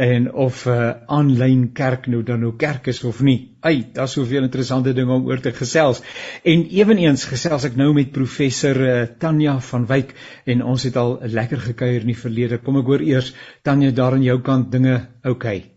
[0.00, 3.56] En of 'n uh, aanlyn kerk nou dan nou kerk is of nie.
[3.60, 6.00] Ai, daar's soveel interessante dinge om oor te gesels.
[6.42, 11.18] En ewenigs gesels ek nou met professor uh, Tanya van Wyk en ons het al
[11.20, 12.58] lekker gekuier in die verlede.
[12.58, 15.08] Kom ek hoor eers Tanya daar aan jou kant dinge.
[15.22, 15.70] Okay.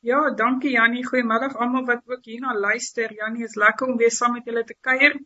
[0.00, 1.04] Ja, dankie Jannie.
[1.04, 3.12] Goeiemiddag almal wat ook hierna luister.
[3.12, 5.20] Jannie, is lekker om weer saam met julle te kuier.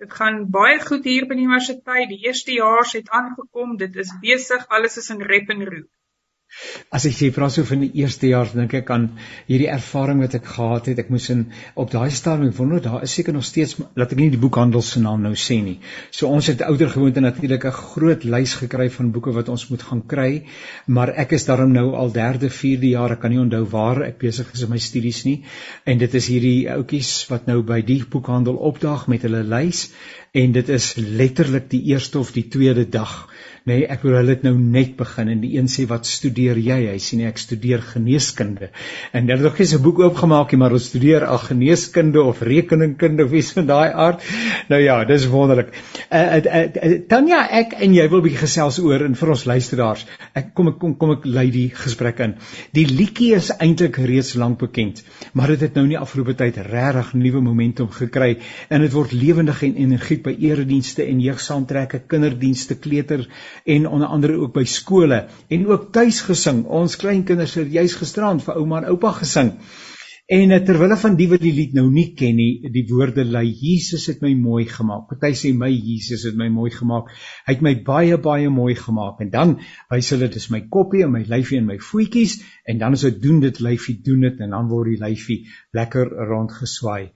[0.00, 2.08] Dit gaan baie goed hier by die universiteit.
[2.08, 3.76] Die eerste jaar het aangekom.
[3.76, 4.64] Dit is besig.
[4.68, 5.88] Alles is in rep en roer.
[6.92, 9.06] As ek sê vra so van die eerste jaar dink ek aan
[9.46, 10.98] hierdie ervaring wat ek gehad het.
[11.00, 11.46] Ek moes in
[11.80, 15.00] op daai stadium wonder daar is seker nog steeds laat ek nie die boekhandel se
[15.00, 15.78] naam nou sê nie.
[16.10, 19.82] So ons het ouer gewoonte natuurlik 'n groot lys gekry van boeke wat ons moet
[19.82, 20.44] gaan kry,
[20.86, 24.18] maar ek is daarom nou al derde, vierde jaar, ek kan nie onthou waar ek
[24.18, 25.42] besig is met my studies nie.
[25.86, 29.88] En dit is hierdie ouetjies wat nou by die boekhandel opdaag met hulle lys
[30.32, 33.28] en dit is letterlik die eerste of die tweede dag
[33.68, 36.58] nê nee, ek wil hulle dit nou net begin en die een sê wat studeer
[36.58, 36.78] jy?
[36.90, 38.70] Hy sê nee ek studeer geneeskunde.
[39.12, 42.42] En hulle het nog nie se boek oopgemaak nie maar hulle studeer al geneeskunde of
[42.42, 44.26] rekeningkunde of iets van daai aard.
[44.72, 45.70] Nou ja dis wonderlik.
[46.10, 49.34] Uh, uh, uh, uh, Tanya ek en jy wil 'n bietjie gesels oor en vir
[49.36, 50.06] ons luisteraars.
[50.34, 52.34] Ek kom ek kom kom ek lei die gesprek in.
[52.72, 57.12] Die liedjie is eintlik reeds lank bekend maar dit het nou nie afgelope tyd regtig
[57.16, 58.34] nuwe momentum gekry
[58.72, 63.24] en dit word lewendig en energiek by eredienste en jeugsaamtrekke kinderdienste kleuter
[63.64, 66.64] en onder andere ook by skole en ook tuis gesing.
[66.64, 69.56] Ons kleinkinders het juis gisterand vir ouma en oupa gesing.
[70.32, 73.44] En eh, terwyl van die wat die lied nou nie ken nie, die woorde lei
[73.50, 75.08] Jesus het my mooi gemaak.
[75.10, 77.10] Party sê my Jesus het my mooi gemaak.
[77.46, 79.20] Hy het my baie baie mooi gemaak.
[79.20, 79.56] En dan
[79.90, 83.18] wys hulle dis my koppie en my lyfie en my voetjies en dan as dit
[83.22, 85.40] doen dit lyfie doen dit en dan word die lyfie
[85.76, 87.10] lekker rondgeswaai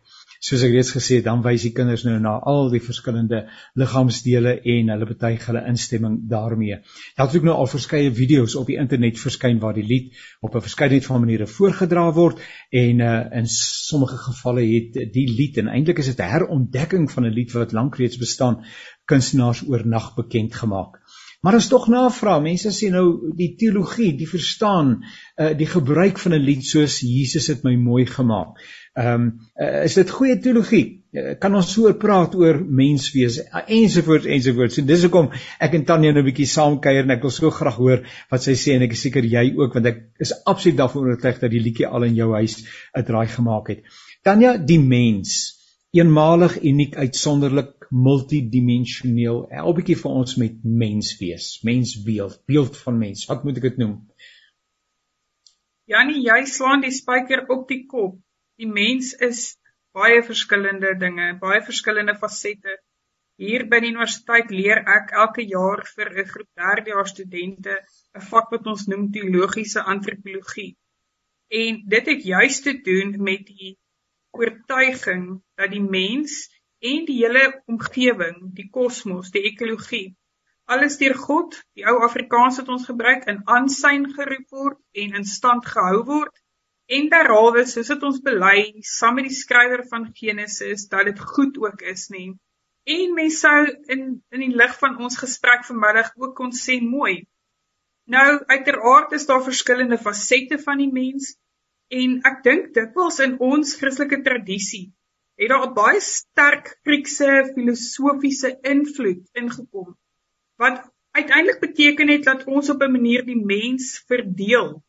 [0.47, 3.41] soos ek reeds gesê het, dan wys die kinders nou na al die verskillende
[3.81, 6.79] liggaamsdele en hulle betuig hulle instemming daarmee.
[7.17, 10.55] Daar het ook nou al verskeie video's op die internet verskyn waar die lied op
[10.55, 12.39] 'n verskeidenheid van maniere voorgedra word
[12.71, 17.27] en uh, in sommige gevalle het die lied en eintlik is dit 'n herontdekking van
[17.27, 18.63] 'n lied wat lank reeds bestaan,
[19.05, 21.03] kunstenaars oornag bekend gemaak.
[21.41, 25.05] Maar as tog navra, mense sê nou die teologie, die verstaan,
[25.37, 28.59] uh, die gebruik van 'n lied soos Jesus het my mooi gemaak.
[28.97, 29.25] Ehm um,
[29.61, 30.85] uh, is dit goeie teologie?
[31.13, 34.79] Uh, kan ons so praat oor menswees uh, ensovoorts ensovoorts.
[34.79, 35.29] So dis hoekom
[35.67, 38.57] ek en Tanya nou 'n bietjie saamkuier en ek wil so graag hoor wat sy
[38.57, 41.63] sê en ek is seker jy ook want ek is absoluut daarvan oortuig dat die
[41.67, 42.57] liedjie al in jou huis
[42.97, 43.85] 'n draai gemaak het.
[44.25, 45.37] Tanya, die mens,
[45.93, 49.47] eenmalig, uniek, uitsonderlik, multidimensioneel.
[49.53, 53.29] Help 'n bietjie vir ons met menswees, mensbeeld, beeld van mens.
[53.29, 53.99] Wat moet ek dit noem?
[55.85, 58.23] Janie, jy slaan die spyker op die kop
[58.61, 59.41] die mens is
[59.97, 62.77] baie verskillende dinge, baie verskillende fasette.
[63.41, 67.75] Hier by die universiteit leer ek elke jaar vir 'n groep derdejaars studente
[68.17, 70.77] 'n vak wat ons noem teologiese antropologie.
[71.63, 73.77] En dit het juist te doen met die
[74.33, 76.39] oortuiging dat die mens
[76.81, 80.17] en die hele omgewing, die kosmos, die ekologie,
[80.65, 85.25] alles deur God, die ou Afrikaans wat ons gebruik, in aansyn geroep word en in
[85.25, 86.35] stand gehou word
[86.87, 91.59] En derhalwe soos dit ons bely saam met die skrywer van Genesis dat dit goed
[91.59, 92.29] ook is nie.
[92.87, 93.57] En mens sou
[93.95, 97.27] in in die lig van ons gesprek vanmiddag ook kon sê mooi.
[98.07, 101.35] Nou uiteraard is daar verskillende fasette van die mens
[101.91, 104.87] en ek dink dikwels in ons Christelike tradisie
[105.37, 109.97] het daar 'n baie sterk Griekse filosofiese invloed ingekom
[110.63, 110.87] wat
[111.19, 114.83] uiteindelik beteken het dat ons op 'n manier die mens verdeel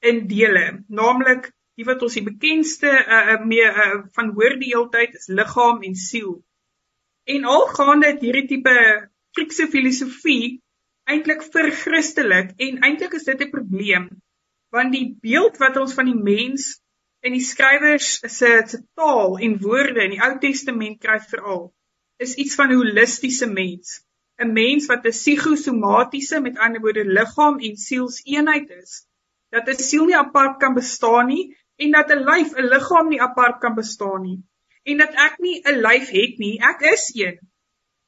[0.00, 5.16] in dele, naamlik die wat ons die bekendste uh, mee uh, van hoor die heeltyd
[5.18, 6.38] is liggaam en siel.
[7.24, 8.76] En algaande het hierdie tipe
[9.36, 10.62] Griekse filosofie
[11.06, 14.08] eintlik verchristelik en eintlik is dit 'n probleem
[14.74, 16.80] want die beeld wat ons van die mens
[17.26, 21.68] in die skrywers se se taal en woorde in die Ou Testament kry veral
[22.24, 24.00] is iets van holistiese mens,
[24.40, 29.06] 'n mens wat 'n psigosomatiese met ander woorde liggaam en sielseenheid is
[29.50, 33.20] dat 'n siel nie apart kan bestaan nie en dat 'n lyf, 'n liggaam nie
[33.20, 34.42] apart kan bestaan nie
[34.86, 37.38] en dat ek nie 'n lyf het nie, ek is een.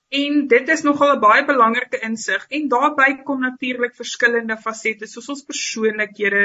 [0.08, 5.28] En dit is nogal 'n baie belangrike insig en daarbey kom natuurlik verskillende fasette soos
[5.28, 6.44] ons persoonlikhede,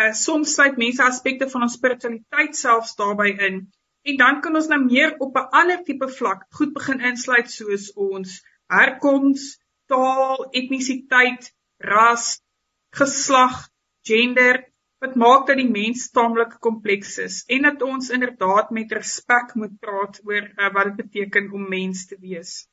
[0.00, 3.62] uh soms sluit mense aspekte van ons spiritualiteit selfs daarbey in.
[4.02, 7.92] En dan kan ons nou meer op 'n ander tipe vlak goed begin insluit soos
[7.92, 12.42] ons herkoms, taal, etnisiteit, ras,
[12.90, 13.69] geslag,
[14.06, 14.64] gender
[15.00, 19.78] wat maak dat die mens taamlik kompleks is en dat ons inderdaad met respek moet
[19.80, 22.66] praat oor uh, wat dit beteken om mens te wees.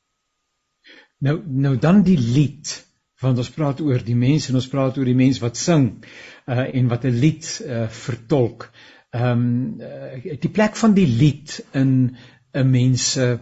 [1.24, 2.74] Nou nou dan die lied
[3.22, 5.88] want ons praat oor die mens en ons praat oor die mens wat sing
[6.46, 8.70] uh en wat 'n lied uh vertolk.
[9.10, 12.16] Ehm um, uh, die plek van die lied in
[12.54, 13.38] 'n mens se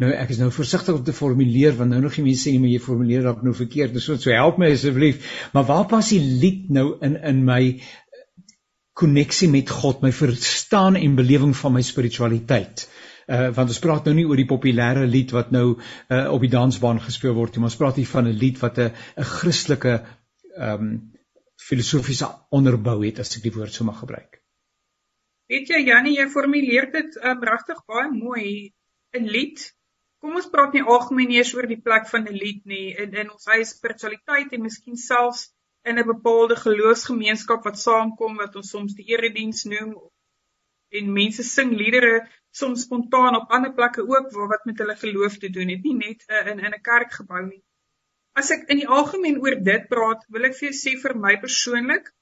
[0.00, 2.62] Nou ek is nou versigtig om te formuleer want nou nog die mense sê nee,
[2.62, 3.92] maar jy formuleer dalk nou verkeerd.
[3.94, 5.28] Dis so, so help my asseblief.
[5.52, 7.62] Maar waar pas die lied nou in in my
[8.98, 12.88] koneksie met God, my verstaan en belewing van my spiritualiteit?
[13.28, 16.50] uh want ons praat nou nie oor die populêre lied wat nou uh op die
[16.50, 19.94] dansbaan gespeel word nie, maar ons praat hier van 'n lied wat 'n 'n Christelike
[20.56, 21.12] ehm um,
[21.62, 24.40] filosofiese onderbou het as ek die woord sou mag gebruik.
[25.48, 28.72] Weet jy Janie, jy formuleer dit um, regtig baie mooi.
[29.14, 29.72] 'n Lied
[30.22, 33.30] Kom ons praat nie algemeen eers oor die plek van 'n lied nie in in
[33.34, 35.40] ons eie spiritualiteit en miskien selfs
[35.90, 39.96] in 'n bepaalde geloofsgemeenskap wat saamkom wat ons soms die erediens noem
[41.00, 42.12] en mense sing liedere
[42.60, 45.96] soms spontaan op ander plekke ook waar wat met hulle geloof te doen het nie
[46.02, 47.62] net uh, in in 'n kerkgebou nie.
[48.40, 51.34] As ek in die algemeen oor dit praat, wil ek vir jou sê vir my
[51.46, 52.12] persoonlik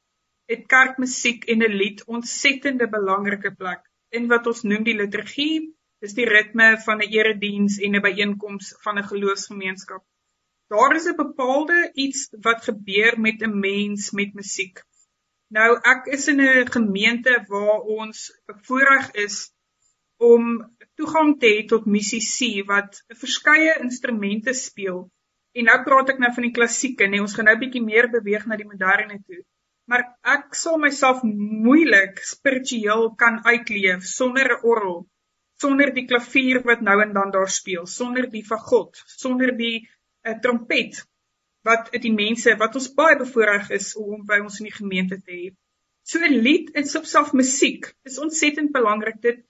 [0.54, 3.84] het kerkmusiek en 'n lied ontsettende belangrike plek
[4.20, 8.68] in wat ons noem die liturgie Dis die ritme van 'n erediens en 'n byeenkoms
[8.84, 10.02] van 'n geloofsgemeenskap.
[10.72, 14.80] Daar is 'n bepaalde iets wat gebeur met 'n mens met musiek.
[15.56, 19.36] Nou ek is in 'n gemeente waar ons bevoorreg is
[20.16, 25.10] om toegang te hê tot musisië wat verskeie instrumente speel.
[25.52, 28.46] En nou praat ek nou van die klassieke, nee, ons gaan nou bietjie meer beweeg
[28.46, 29.44] na die moderne toe.
[29.84, 31.22] Maar ek sal myself
[31.68, 35.00] moeilik spiritueel kan uitleef sonder 'n orgel
[35.61, 39.77] sonder die klavier wat nou en dan daar speel, sonder die fagot, sonder die
[40.25, 41.03] uh, trompet
[41.66, 45.35] wat die mense wat ons baie bevoorreg is om by ons in die gemeente te
[45.35, 45.49] hê.
[46.03, 49.20] So 'n lied en subself musiek is ontsettend belangrik.
[49.20, 49.44] Dit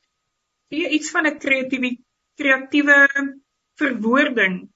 [0.71, 1.97] gee iets van 'n kreatiewe
[2.41, 2.97] kreatiewe
[3.79, 4.69] verwoording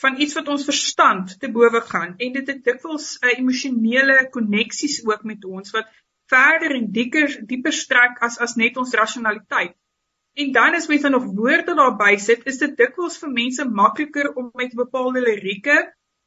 [0.00, 4.28] van iets wat ons verstand te bowe gaan en dit het dikwels 'n uh, emosionele
[4.30, 5.92] koneksies ook met ons wat
[6.32, 9.76] verder en dieper dieper strek as as net ons rasionaliteit.
[10.38, 14.28] En dan as mens dan nog woorde daarby sit, is dit dikwels vir mense makliker
[14.38, 15.78] om met bepaalde lirieke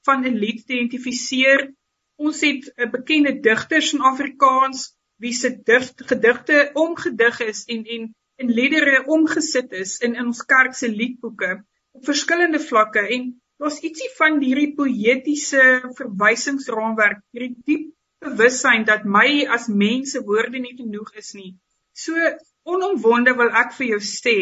[0.07, 1.69] van 'n lied te identifiseer.
[2.15, 4.89] Ons het 'n bekende digters in Afrikaans
[5.21, 5.49] wie se
[5.95, 11.63] gedigte omgedig is en en in liedere omgesit is in in ons kerk se liedboeke
[11.91, 15.65] op verskillende vlakke en daar's ietsie van hierdie poëtiese
[15.97, 17.89] verwysingsraamwerk, hierdie diep
[18.25, 21.53] bewussyn dat my as mens se woorde nie genoeg is nie.
[21.93, 22.17] So
[22.63, 24.37] Onomwonde wil ek vir jou sê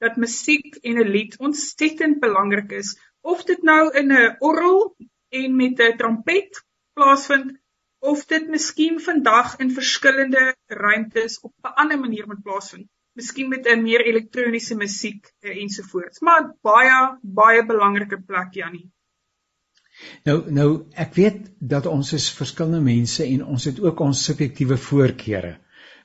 [0.00, 4.96] dat musiek en 'n lied ontsettend belangrik is, of dit nou in 'n orgel
[5.28, 6.62] en met 'n trompet
[6.94, 7.58] plaasvind
[8.00, 12.88] of dit miskien vandag in verskillende ruimtes op 'n ander manier moet plaasvind.
[13.12, 18.90] Miskien met 'n meer elektroniese musiek eh, ensovoorts, maar baie baie belangrike plek Jannie.
[20.24, 24.76] Nou nou ek weet dat ons is verskillende mense en ons het ook ons subjektiewe
[24.76, 25.58] voorkeure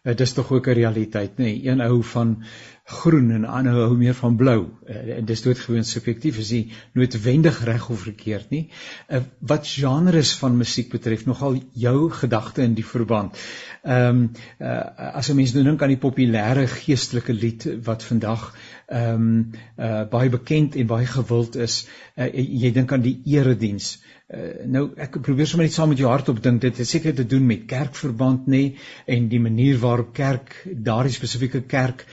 [0.06, 1.68] dit is tog ook 'n realiteit nê nee.
[1.68, 2.44] een hou van
[2.86, 4.60] groen en ander hou meer van blou.
[4.86, 6.38] Uh, dis doodgewoon subjektief.
[6.38, 8.68] Is nie noodwendig reg of verkeerd nie.
[9.10, 13.42] Uh, wat genres van musiek betref nogal jou gedagte in die verband.
[13.86, 18.54] Ehm um, uh, as 'n mens nou dink aan die populêre geestelike lied wat vandag
[18.88, 23.96] ehm um, uh, baie bekend en baie gewild is uh, jy dink aan die erediens.
[24.26, 26.62] Uh, nou ek probeer sommer net saam met jou hardop dink.
[26.62, 28.64] Dit het seker te doen met kerkverband nê
[29.06, 32.06] en die manier waarop kerk daardie spesifieke kerk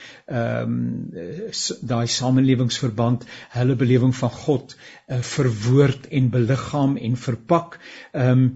[0.63, 0.75] ehm
[1.23, 3.25] um, daai samelewingsverband
[3.57, 7.79] hulle belewing van God uh, verwoord en beliggaam en verpak
[8.11, 8.55] ehm um,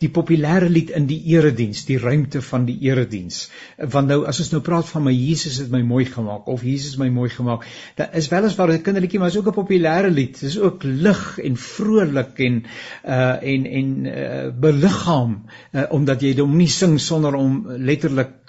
[0.00, 3.42] die populêre lied in die erediens, die ruimte van die erediens.
[3.76, 6.96] Want nou as ons nou praat van my Jesus het my mooi gemaak of Jesus
[7.00, 7.66] my mooi gemaak,
[7.98, 10.40] dan is weliswaar 'n kinderliedjie, maar is ook 'n populêre lied.
[10.40, 12.64] Dit is ook lig en vrolik en
[13.04, 18.39] uh en en uh beliggaam uh, omdat jy hom nie sing sonder om letterlik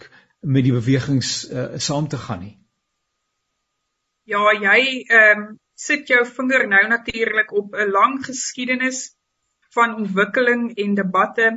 [0.41, 2.55] met die bewegings uh, saam te gaan nie.
[4.29, 5.49] Ja, jy ehm um,
[5.81, 9.15] sit jou vinger nou natuurlik op 'n lang geskiedenis
[9.73, 11.47] van ontwikkeling en debatte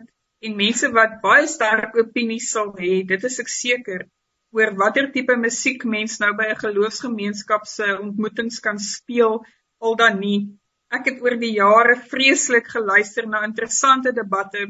[0.40, 4.06] en mense wat baie sterk opinies sal hê, dit is ek seker
[4.54, 9.44] oor watter tipe musiek mens nou by 'n geloofsgemeenskap se ontmoetings kan speel
[9.80, 10.40] al dan nie.
[10.90, 14.66] Ek het oor die jare vreeslik geluister na interessante debatte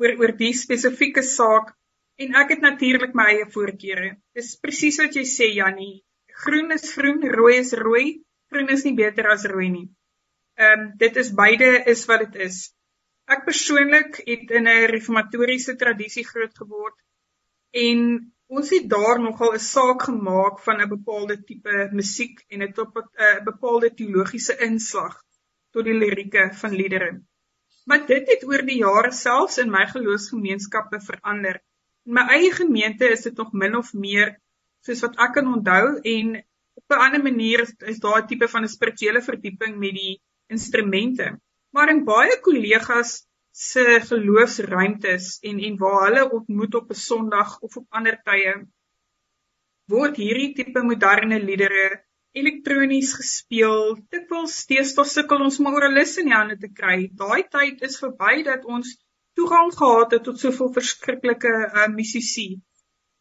[0.00, 1.74] oor oor die spesifieke saak
[2.24, 4.16] en ek het natuurlik my eie voorkeure.
[4.34, 6.02] Dis presies wat jy sê Jannie.
[6.44, 8.06] Groen is groen, rooi is rooi.
[8.50, 9.86] Groen is nie beter as rooi nie.
[10.58, 12.56] Ehm um, dit is beide is wat dit is.
[13.28, 16.96] Ek persoonlik het in 'n reformatoriese tradisie groot geword
[17.86, 17.98] en
[18.48, 22.96] ons het daar nogal 'n saak gemaak van 'n bepaalde tipe musiek en 'n tot
[22.96, 25.22] 'n bepaalde teologiese inslag
[25.72, 27.10] tot die lirieke van liedere.
[27.84, 31.60] Maar dit het oor die jare selfs in my geloofsgemeenskappe verander.
[32.08, 34.30] In my eie gemeente is dit nog min of meer
[34.86, 36.36] soos wat ek kan onthou en
[36.80, 40.14] op 'n ander manier is, is daar 'n tipe van 'n spirituele verdieping met die
[40.54, 41.26] instrumente.
[41.76, 43.10] Maar in baie kollegas
[43.52, 48.54] se geloofsruimtes en en waar hulle ontmoet op 'n Sondag of op ander tye
[49.92, 51.84] word hierdie tipe moderne liedere
[52.32, 53.98] elektronies gespeel.
[54.08, 57.10] Dikwels steeds tot sukkel ons maar lus in die hande te kry.
[57.12, 58.96] Daai tyd is verby dat ons
[59.38, 62.48] toegang gehad het tot soveel verskriklike uh, musisi.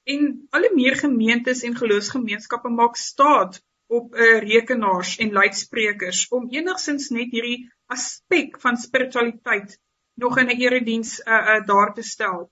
[0.07, 6.49] En al meer gemeentes en geloofsgemeenskappe maak staat op 'n uh, rekenaars en luidsprekers om
[6.51, 9.77] enigsins net hierdie aspek van spiritualiteit
[10.23, 12.51] nog in 'n erediens uh, uh, daar te stel.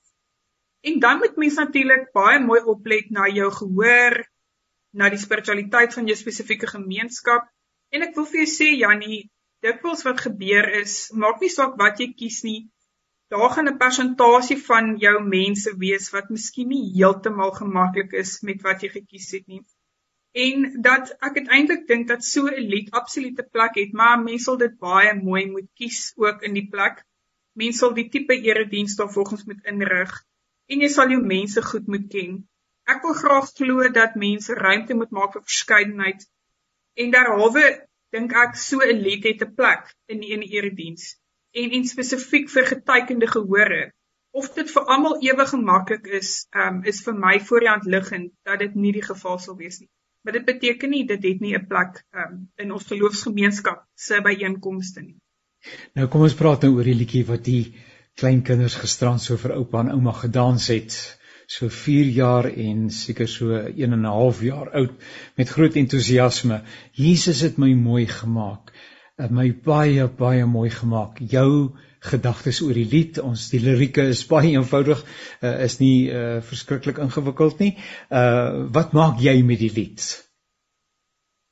[0.82, 4.28] En dan moet mens natuurlik baie mooi oplet na jou gehoor,
[4.94, 7.48] na die spiritualiteit van jou spesifieke gemeenskap.
[7.90, 9.32] En ek wil vir jou sê Jannie,
[9.66, 12.70] dikwels wat gebeur is, maak nie saak wat jy kies nie.
[13.34, 18.62] Daar gaan 'n persentasie van jou mense wees wat miskien nie heeltemal gemaklik is met
[18.68, 19.62] wat jy gekies het nie.
[20.44, 24.58] En dat ek uiteindelik dink dat so 'n lied absolute plek het, maar mense sal
[24.58, 27.02] dit baie mooi moet kies ook in die plek.
[27.54, 30.14] Mense sal die tipe erediens daar volgens moet inrig
[30.70, 32.40] en jy sal jou mense goed moet ken.
[32.86, 36.30] Ek wil graag glo dat mense ruimte moet maak vir verskeidenheid
[36.94, 37.68] en derhalwe
[38.12, 41.16] dink ek so 'n lied het 'n plek in die die erediens
[41.62, 43.84] en en spesifiek vir getekende gehore
[44.36, 46.32] of dit vir almal ewig gemaklik is
[46.64, 49.80] um, is vir my voor die hand liggend dat dit nie die geval sal wees
[49.82, 49.90] nie
[50.26, 55.02] maar dit beteken nie dit het nie 'n plek um, in ons geloofsgemeenskap se byeenkomste
[55.02, 55.20] nie
[56.00, 57.76] nou kom ons praat nou oor die liedjie wat die
[58.22, 61.00] kleinkinders gisterand so vir oupa en ouma gedans het
[61.48, 64.94] so 4 jaar en seker so 1 en 'n half jaar oud
[65.38, 66.62] met groot entoesiasme.
[66.92, 68.72] Jesus het my mooi gemaak.
[69.16, 71.22] My baie baie mooi gemaak.
[71.32, 71.72] Jou
[72.04, 75.02] gedagtes oor die lied, ons die lirieke is baie eenvoudig,
[75.42, 77.72] uh, is nie uh, verskriklik ingewikkeld nie.
[78.12, 80.04] Uh wat maak jy met die lied?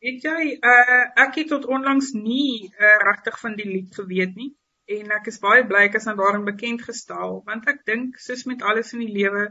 [0.03, 4.51] Weet jy, uh ek het tot onlangs nie uh, regtig van die lied geweet nie
[4.91, 8.43] en ek is baie bly ek is nou daarin bekend gestel want ek dink soos
[8.49, 9.45] met alles in die lewe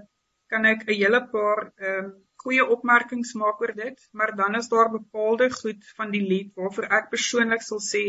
[0.52, 4.68] kan ek 'n hele paar ehm um, goeie opmerkings maak oor dit, maar dan is
[4.68, 8.04] daar bepaalde goed van die lied waarvoor ek persoonlik sal sê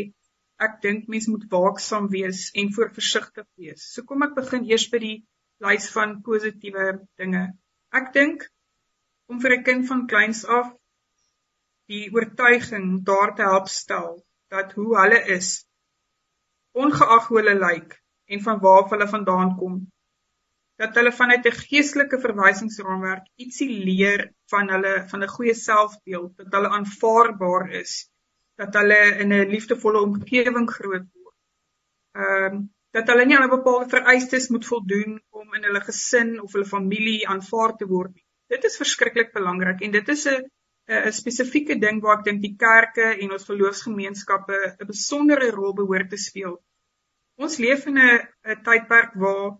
[0.68, 3.86] ek dink mens moet waaksaam wees en voor versigtig wees.
[3.94, 5.18] So kom ek begin eers by die
[5.64, 6.88] lys van positiewe
[7.20, 7.44] dinge.
[7.94, 8.48] Ek dink
[9.30, 10.72] om vir 'n kind van kleins af
[11.92, 15.66] die oortuiging daar te help stel dat hoe hulle is
[16.74, 17.98] ongeag hoe hulle lyk
[18.34, 19.82] en van waar hulle vandaan kom
[20.82, 26.52] dat hulle vanuit 'n geestelike verwysingsraamwerk ietsie leer van hulle van 'n goeie selfbeeld, dat
[26.52, 28.10] hulle aanvaarbaar is,
[28.56, 31.38] dat hulle in 'n liefdevolle omgewing groot word.
[32.12, 36.42] Ehm um, dat hulle nie aan 'n bepaalde vereistes moet voldoen om in hulle gesin
[36.42, 38.26] of hulle familie aanvaar te word nie.
[38.48, 40.44] Dit is verskriklik belangrik en dit is 'n
[40.92, 46.10] 'n spesifieke ding waar ek dink die kerke en ons geloofsgemeenskappe 'n besondere rol behoort
[46.10, 46.56] te speel.
[47.36, 49.58] Ons leef in 'n tydperk waar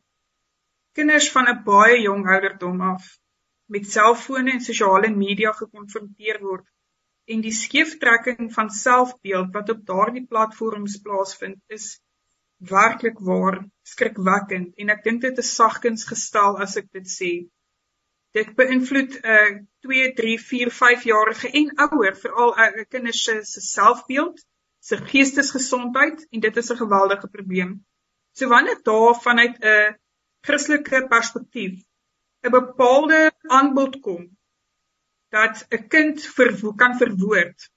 [0.98, 3.04] kinders van 'n baie jong ouderdom af
[3.74, 6.68] met selfone en sosiale media gekonfronteer word
[7.26, 11.88] en die skeeftrekking van selfbeeld wat op daardie platforms plaasvind is
[12.58, 13.60] werklik waar
[13.94, 17.32] skrikwekkend en ek dink dit is sagkens gestel as ek dit sê.
[18.34, 23.24] Dit beïnvloed 'n uh, 2 3 4 5 jarige en ouer veral 'n uh, kinders
[23.24, 24.46] se selfbeeld
[24.80, 27.86] se geestesgesondheid en dit is 'n geweldige probleem.
[28.38, 29.92] So wanneer daar vanuit 'n uh,
[30.48, 31.76] Christelike perspektief
[32.48, 33.20] 'n bepaalde
[33.58, 34.24] aanbod kom
[35.36, 37.70] dat 'n kind verwo kan verwoord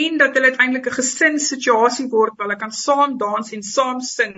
[0.00, 4.36] en dat hulle uiteindelik 'n gesinssituasie word waar hulle kan saam dans en saam sing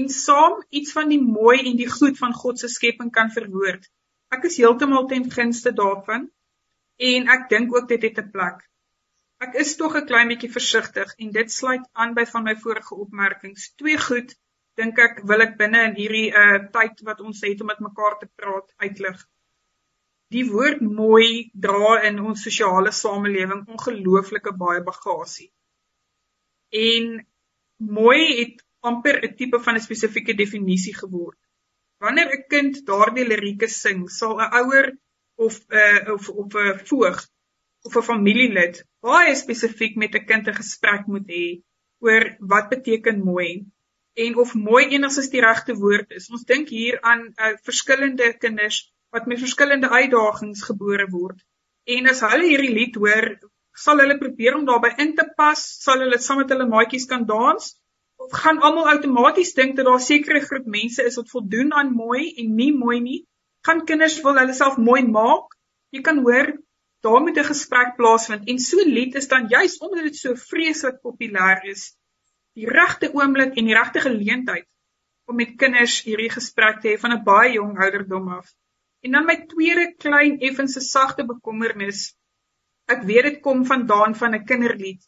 [0.00, 3.88] en saam iets van die mooi en die goed van God se skepping kan verwoord.
[4.36, 6.26] Ek is heeltemal ten gunste daarvan
[7.10, 8.58] en ek dink ook dit het 'n plek.
[9.46, 12.94] Ek is tog 'n klein bietjie versigtig en dit sluit aan by van my vorige
[12.94, 13.72] opmerkings.
[13.80, 14.36] Twee goed
[14.78, 18.18] dink ek wil ek binne in hierdie uh tyd wat ons het om met mekaar
[18.20, 19.18] te praat uitlig.
[20.34, 25.48] Die woord mooi dra in ons sosiale samelewing ongelooflike baie bagasie.
[26.70, 27.14] En
[27.98, 31.38] mooi het amper 'n tipe van 'n spesifieke definisie geword.
[32.04, 34.92] Wanneer 'n kind daardie lirieke sing, sal 'n ouer
[35.46, 37.18] of 'n uh, of of 'n voog
[37.86, 41.46] of 'n familielid baie spesifiek met 'n kind 'n gesprek moet hê
[42.06, 43.66] oor wat beteken mooi
[44.26, 46.30] en of mooi enigstens die regte woord is.
[46.30, 48.80] Ons dink hier aan uh, verskillende kinders
[49.14, 51.38] wat met verskillende uitdagings gebore word.
[51.88, 53.30] En as hulle hierdie lied hoor,
[53.78, 55.60] Sal hulle probeer om daarbey in te pas?
[55.84, 57.68] Sal hulle saam met hulle maatjies kan dans?
[58.18, 62.24] Of gaan almal outomaties dink dat daar sekere groep mense is wat voldoen aan mooi
[62.42, 63.20] en nie mooi nie?
[63.68, 65.54] Gaan kinders wil hulle self mooi maak?
[65.94, 66.50] Jy kan hoor
[67.06, 70.98] daar moet 'n gesprek plaasvind en so lied is dan juis omdat dit so vreeslik
[71.06, 71.94] populêr is,
[72.54, 74.66] die regte oomblik en die regte geleentheid
[75.28, 78.48] om met kinders hierdie gesprek te hê van 'n baie jong ouderdom af.
[79.04, 82.00] En dan my tweede klein effense sagte bekommernis.
[82.94, 85.02] Ek weet dit kom vandaan van 'n kinderlied,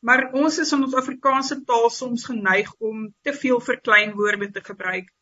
[0.00, 5.12] maar ons is in ons Afrikaanse taal soms geneig om te veel verkleinwoorde te gebruik.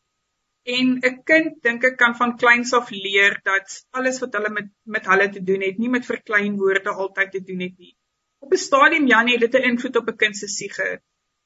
[0.77, 4.69] En 'n kind dink ek kan van kleins af leer dat alles wat hulle met
[4.83, 7.95] met hulle te doen het, nie met verkleinwoorde altyd te doen het nie.
[8.39, 11.01] Op 'n stadium Janie het dit 'n invloed op 'n kind se siege.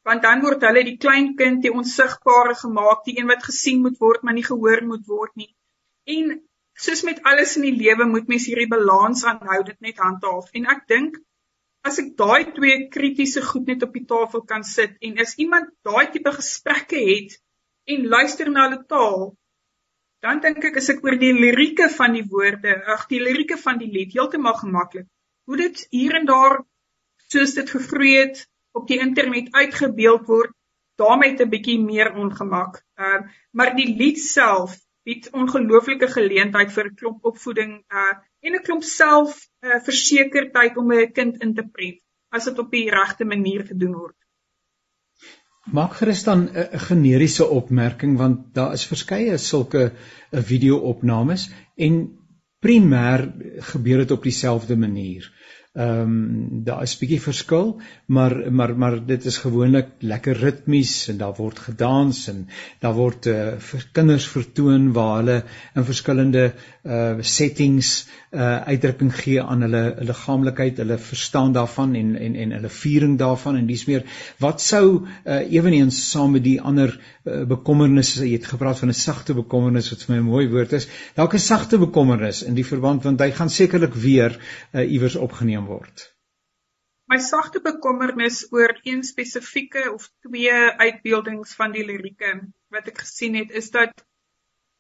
[0.08, 3.98] Want dan word hulle die klein kind, die onsigbare gemaak, die een wat gesien moet
[4.00, 5.52] word, maar nie gehoor moet word nie.
[6.10, 6.38] En
[6.80, 10.70] soos met alles in die lewe moet mens hierdie balans aanhou dit net handhaaf en
[10.74, 11.18] ek dink
[11.90, 15.74] as ek daai twee kritiese goed net op die tafel kan sit en as iemand
[15.88, 17.36] daai tipe gesprekke het
[17.96, 19.28] en luister na hulle taal
[20.24, 23.84] dan dink ek as ek oor die lirieke van die woorde ag die lirieke van
[23.84, 25.08] die lied heeltemal gemaklik
[25.50, 26.60] hoe dit hier en daar
[27.34, 28.46] soos dit gegroei het
[28.80, 30.56] op die internet uitgebeeld word
[31.00, 33.22] daarmee 'n bietjie meer ongemak uh,
[33.52, 34.78] maar die lied self
[35.08, 37.72] bied ongelooflike geleentheid vir 'n klomp opvoeding
[38.02, 38.14] uh
[38.46, 42.72] en 'n klomp self uh, versekerdheid om 'n kind in te prent as dit op
[42.72, 44.16] die regte manier gedoen word.
[45.80, 52.00] Maak gerus dan 'n generiese opmerking want daar is verskeie sulke uh, video-opnames en
[52.66, 53.22] primêr
[53.74, 55.32] gebeur dit op dieselfde manier.
[55.80, 57.70] Ehm um, daar is 'n bietjie verskil,
[58.06, 62.48] maar maar maar dit is gewoonlik lekker ritmies en daar word gedans en
[62.80, 63.36] daar word uh,
[63.70, 65.44] vir kinders vertoon waar hulle
[65.76, 66.54] in verskillende
[66.84, 72.70] uh settings uh uitdrukking gee aan hulle liggaamlikheid, hulle verstaan daarvan en en en hulle
[72.70, 74.04] viering daarvan en dis meer
[74.40, 74.84] wat sou
[75.26, 79.90] uh ewenigs saam met die ander uh, bekommernisse, jy het gepraat van 'n sagte bekommernis
[79.92, 80.88] wat vir my 'n mooi woord is.
[81.16, 84.40] Dalk 'n sagte bekommernis in die verband want hy gaan sekerlik weer
[84.74, 86.06] uh iewers opgeneem word.
[87.10, 90.54] My sagte bekommernis oor een spesifieke of twee
[90.86, 92.36] uitbeeldings van die lirieke
[92.74, 94.04] wat ek gesien het is dat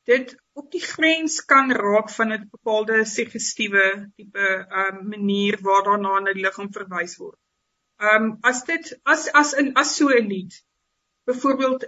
[0.10, 3.86] dit op die grens kan raak van 'n bepaalde suggestiewe
[4.16, 4.48] tipe
[4.82, 7.40] um manier waar daarna na die liggaam verwys word.
[8.12, 10.54] Um as dit as as in as so 'n lied
[11.30, 11.86] byvoorbeeld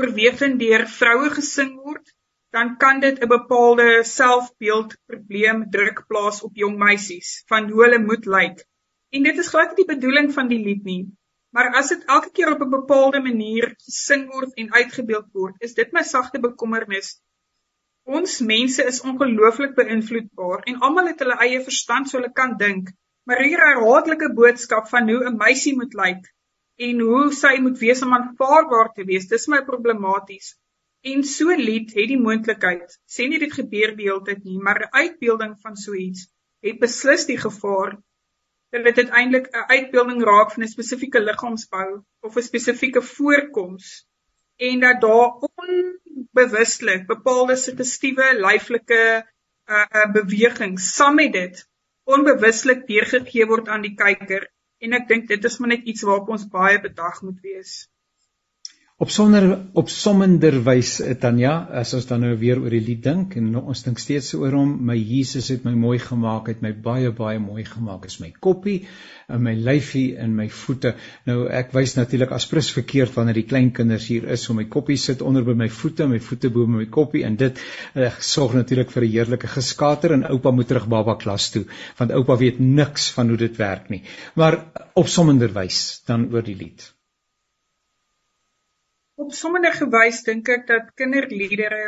[0.00, 2.06] oorwegend deur vroue gesing word,
[2.54, 7.98] dan kan dit 'n bepaalde selfbeeld probleem druk plaas op jong meisies van hoe hulle
[7.98, 8.64] moet lyk.
[9.10, 11.02] En dit is glad nie die bedoeling van die lied nie.
[11.50, 15.74] Maar as dit elke keer op 'n bepaalde manier gesing word en uitgebeeld word, is
[15.74, 17.18] dit my sagte bekommernis
[18.04, 22.90] Ons mense is ongelooflik beïnvloedbaar en almal het hulle eie verstand so hulle kan dink.
[23.24, 26.26] Maar hier 'n herhaaldelike boodskap van hoe 'n meisie moet lyk
[26.88, 30.52] en hoe sy moet wees om aanvaarbaar te wees, dis my problematies.
[31.04, 34.80] En so lied het die moontlikheid, sê nie dit gebeur die hele tyd nie, maar
[34.86, 36.28] 'n uitbeelding van so iets
[36.64, 37.98] het beslis die gevaar
[38.72, 41.88] dat dit uiteindelik 'n uitbeelding raak van 'n spesifieke liggaamsbou
[42.20, 44.08] of 'n spesifieke voorkoms
[44.56, 49.00] en dat daar onbewuslik bepaalde suggestiewe lyflike
[49.66, 51.68] uh, uh bewegings saam met dit
[52.04, 56.28] onbewuslik deurgegee word aan die kyker en ek dink dit is maar net iets waarop
[56.28, 57.88] ons baie bedag moet wees.
[59.04, 63.34] Op sonder op sommenderwys eh, Tanya, as ons dan nou weer oor die lied dink
[63.36, 67.10] en ons dink steeds oor hom, my Jesus het my mooi gemaak, het my baie
[67.18, 68.78] baie mooi gemaak, is my koppie
[69.28, 70.94] en my lyfie en my voete.
[71.28, 74.96] Nou ek wys natuurlik aspres verkeerd wanneer die klein kinders hier is, so my koppie
[75.04, 78.96] sit onder by my voete, my voete bo my koppie en dit uh, sorg natuurlik
[78.96, 81.66] vir 'n heerlike geskater en oupa moet terug baba klas toe,
[82.00, 84.02] want oupa weet niks van hoe dit werk nie.
[84.34, 84.62] Maar
[84.94, 86.94] op sommenderwys dan oor die lied
[89.22, 91.84] op sommige gewys dink ek dat kinderliedere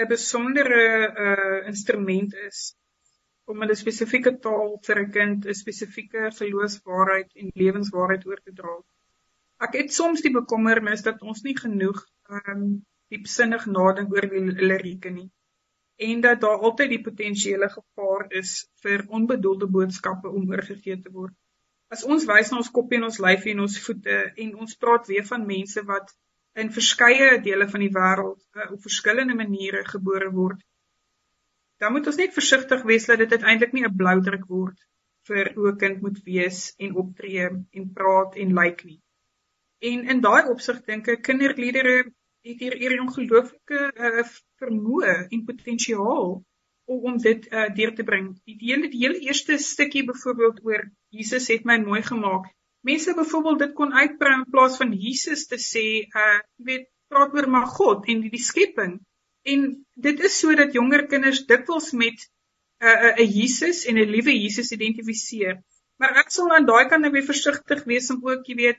[0.00, 0.82] 'n besondere
[1.26, 2.60] uh instrument is
[3.50, 8.76] om 'n spesifieke taal vir 'n kind 'n spesifieke geloofswaarheid en lewenswaarheid oor te dra.
[9.66, 12.04] Ek het soms die bekommernis dat ons nie genoeg
[12.42, 12.62] um
[13.14, 15.30] diepsinnig nadink oor die lirieke nie
[16.00, 18.52] en dat daar altyd die potensiële gevaar is
[18.84, 21.34] vir onbedoelde boodskappe om oorgegee te word.
[21.92, 25.10] As ons wys na ons koppie en ons lyfie en ons voete en ons praat
[25.12, 26.14] weer van mense wat
[26.54, 30.60] in verskeie dele van die wêreld uh, op verskillende maniere gebore word.
[31.80, 34.78] Dan moet ons net versigtig wees dat dit uiteindelik nie 'n blou druk word
[35.28, 39.00] vir hoe 'n kind moet wees en optree en praat en lyk nie.
[39.80, 41.96] En in daai opsig dink ek kinderliedere
[42.48, 44.24] het hier 'n ongelooflike uh,
[44.60, 46.44] vermoë en potensiaal
[46.90, 48.30] om dit uh, deur te bring.
[48.44, 52.50] Die hele die hele eerste stukkie byvoorbeeld oor Jesus het my mooi gemaak.
[52.88, 55.86] Mense byvoorbeeld dit kon uitbrei in plaas van Jesus te sê,
[56.22, 58.98] uh weet praat oor maar God en die, die skepping.
[59.52, 59.64] En
[60.06, 62.22] dit is sodat jonger kinders dikwels met
[62.80, 65.58] 'n uh, 'n uh, Jesus en 'n liewe Jesus identifiseer.
[66.00, 68.78] Maar ek sal aan daai kant net weer versigtig wees om ook, jy weet,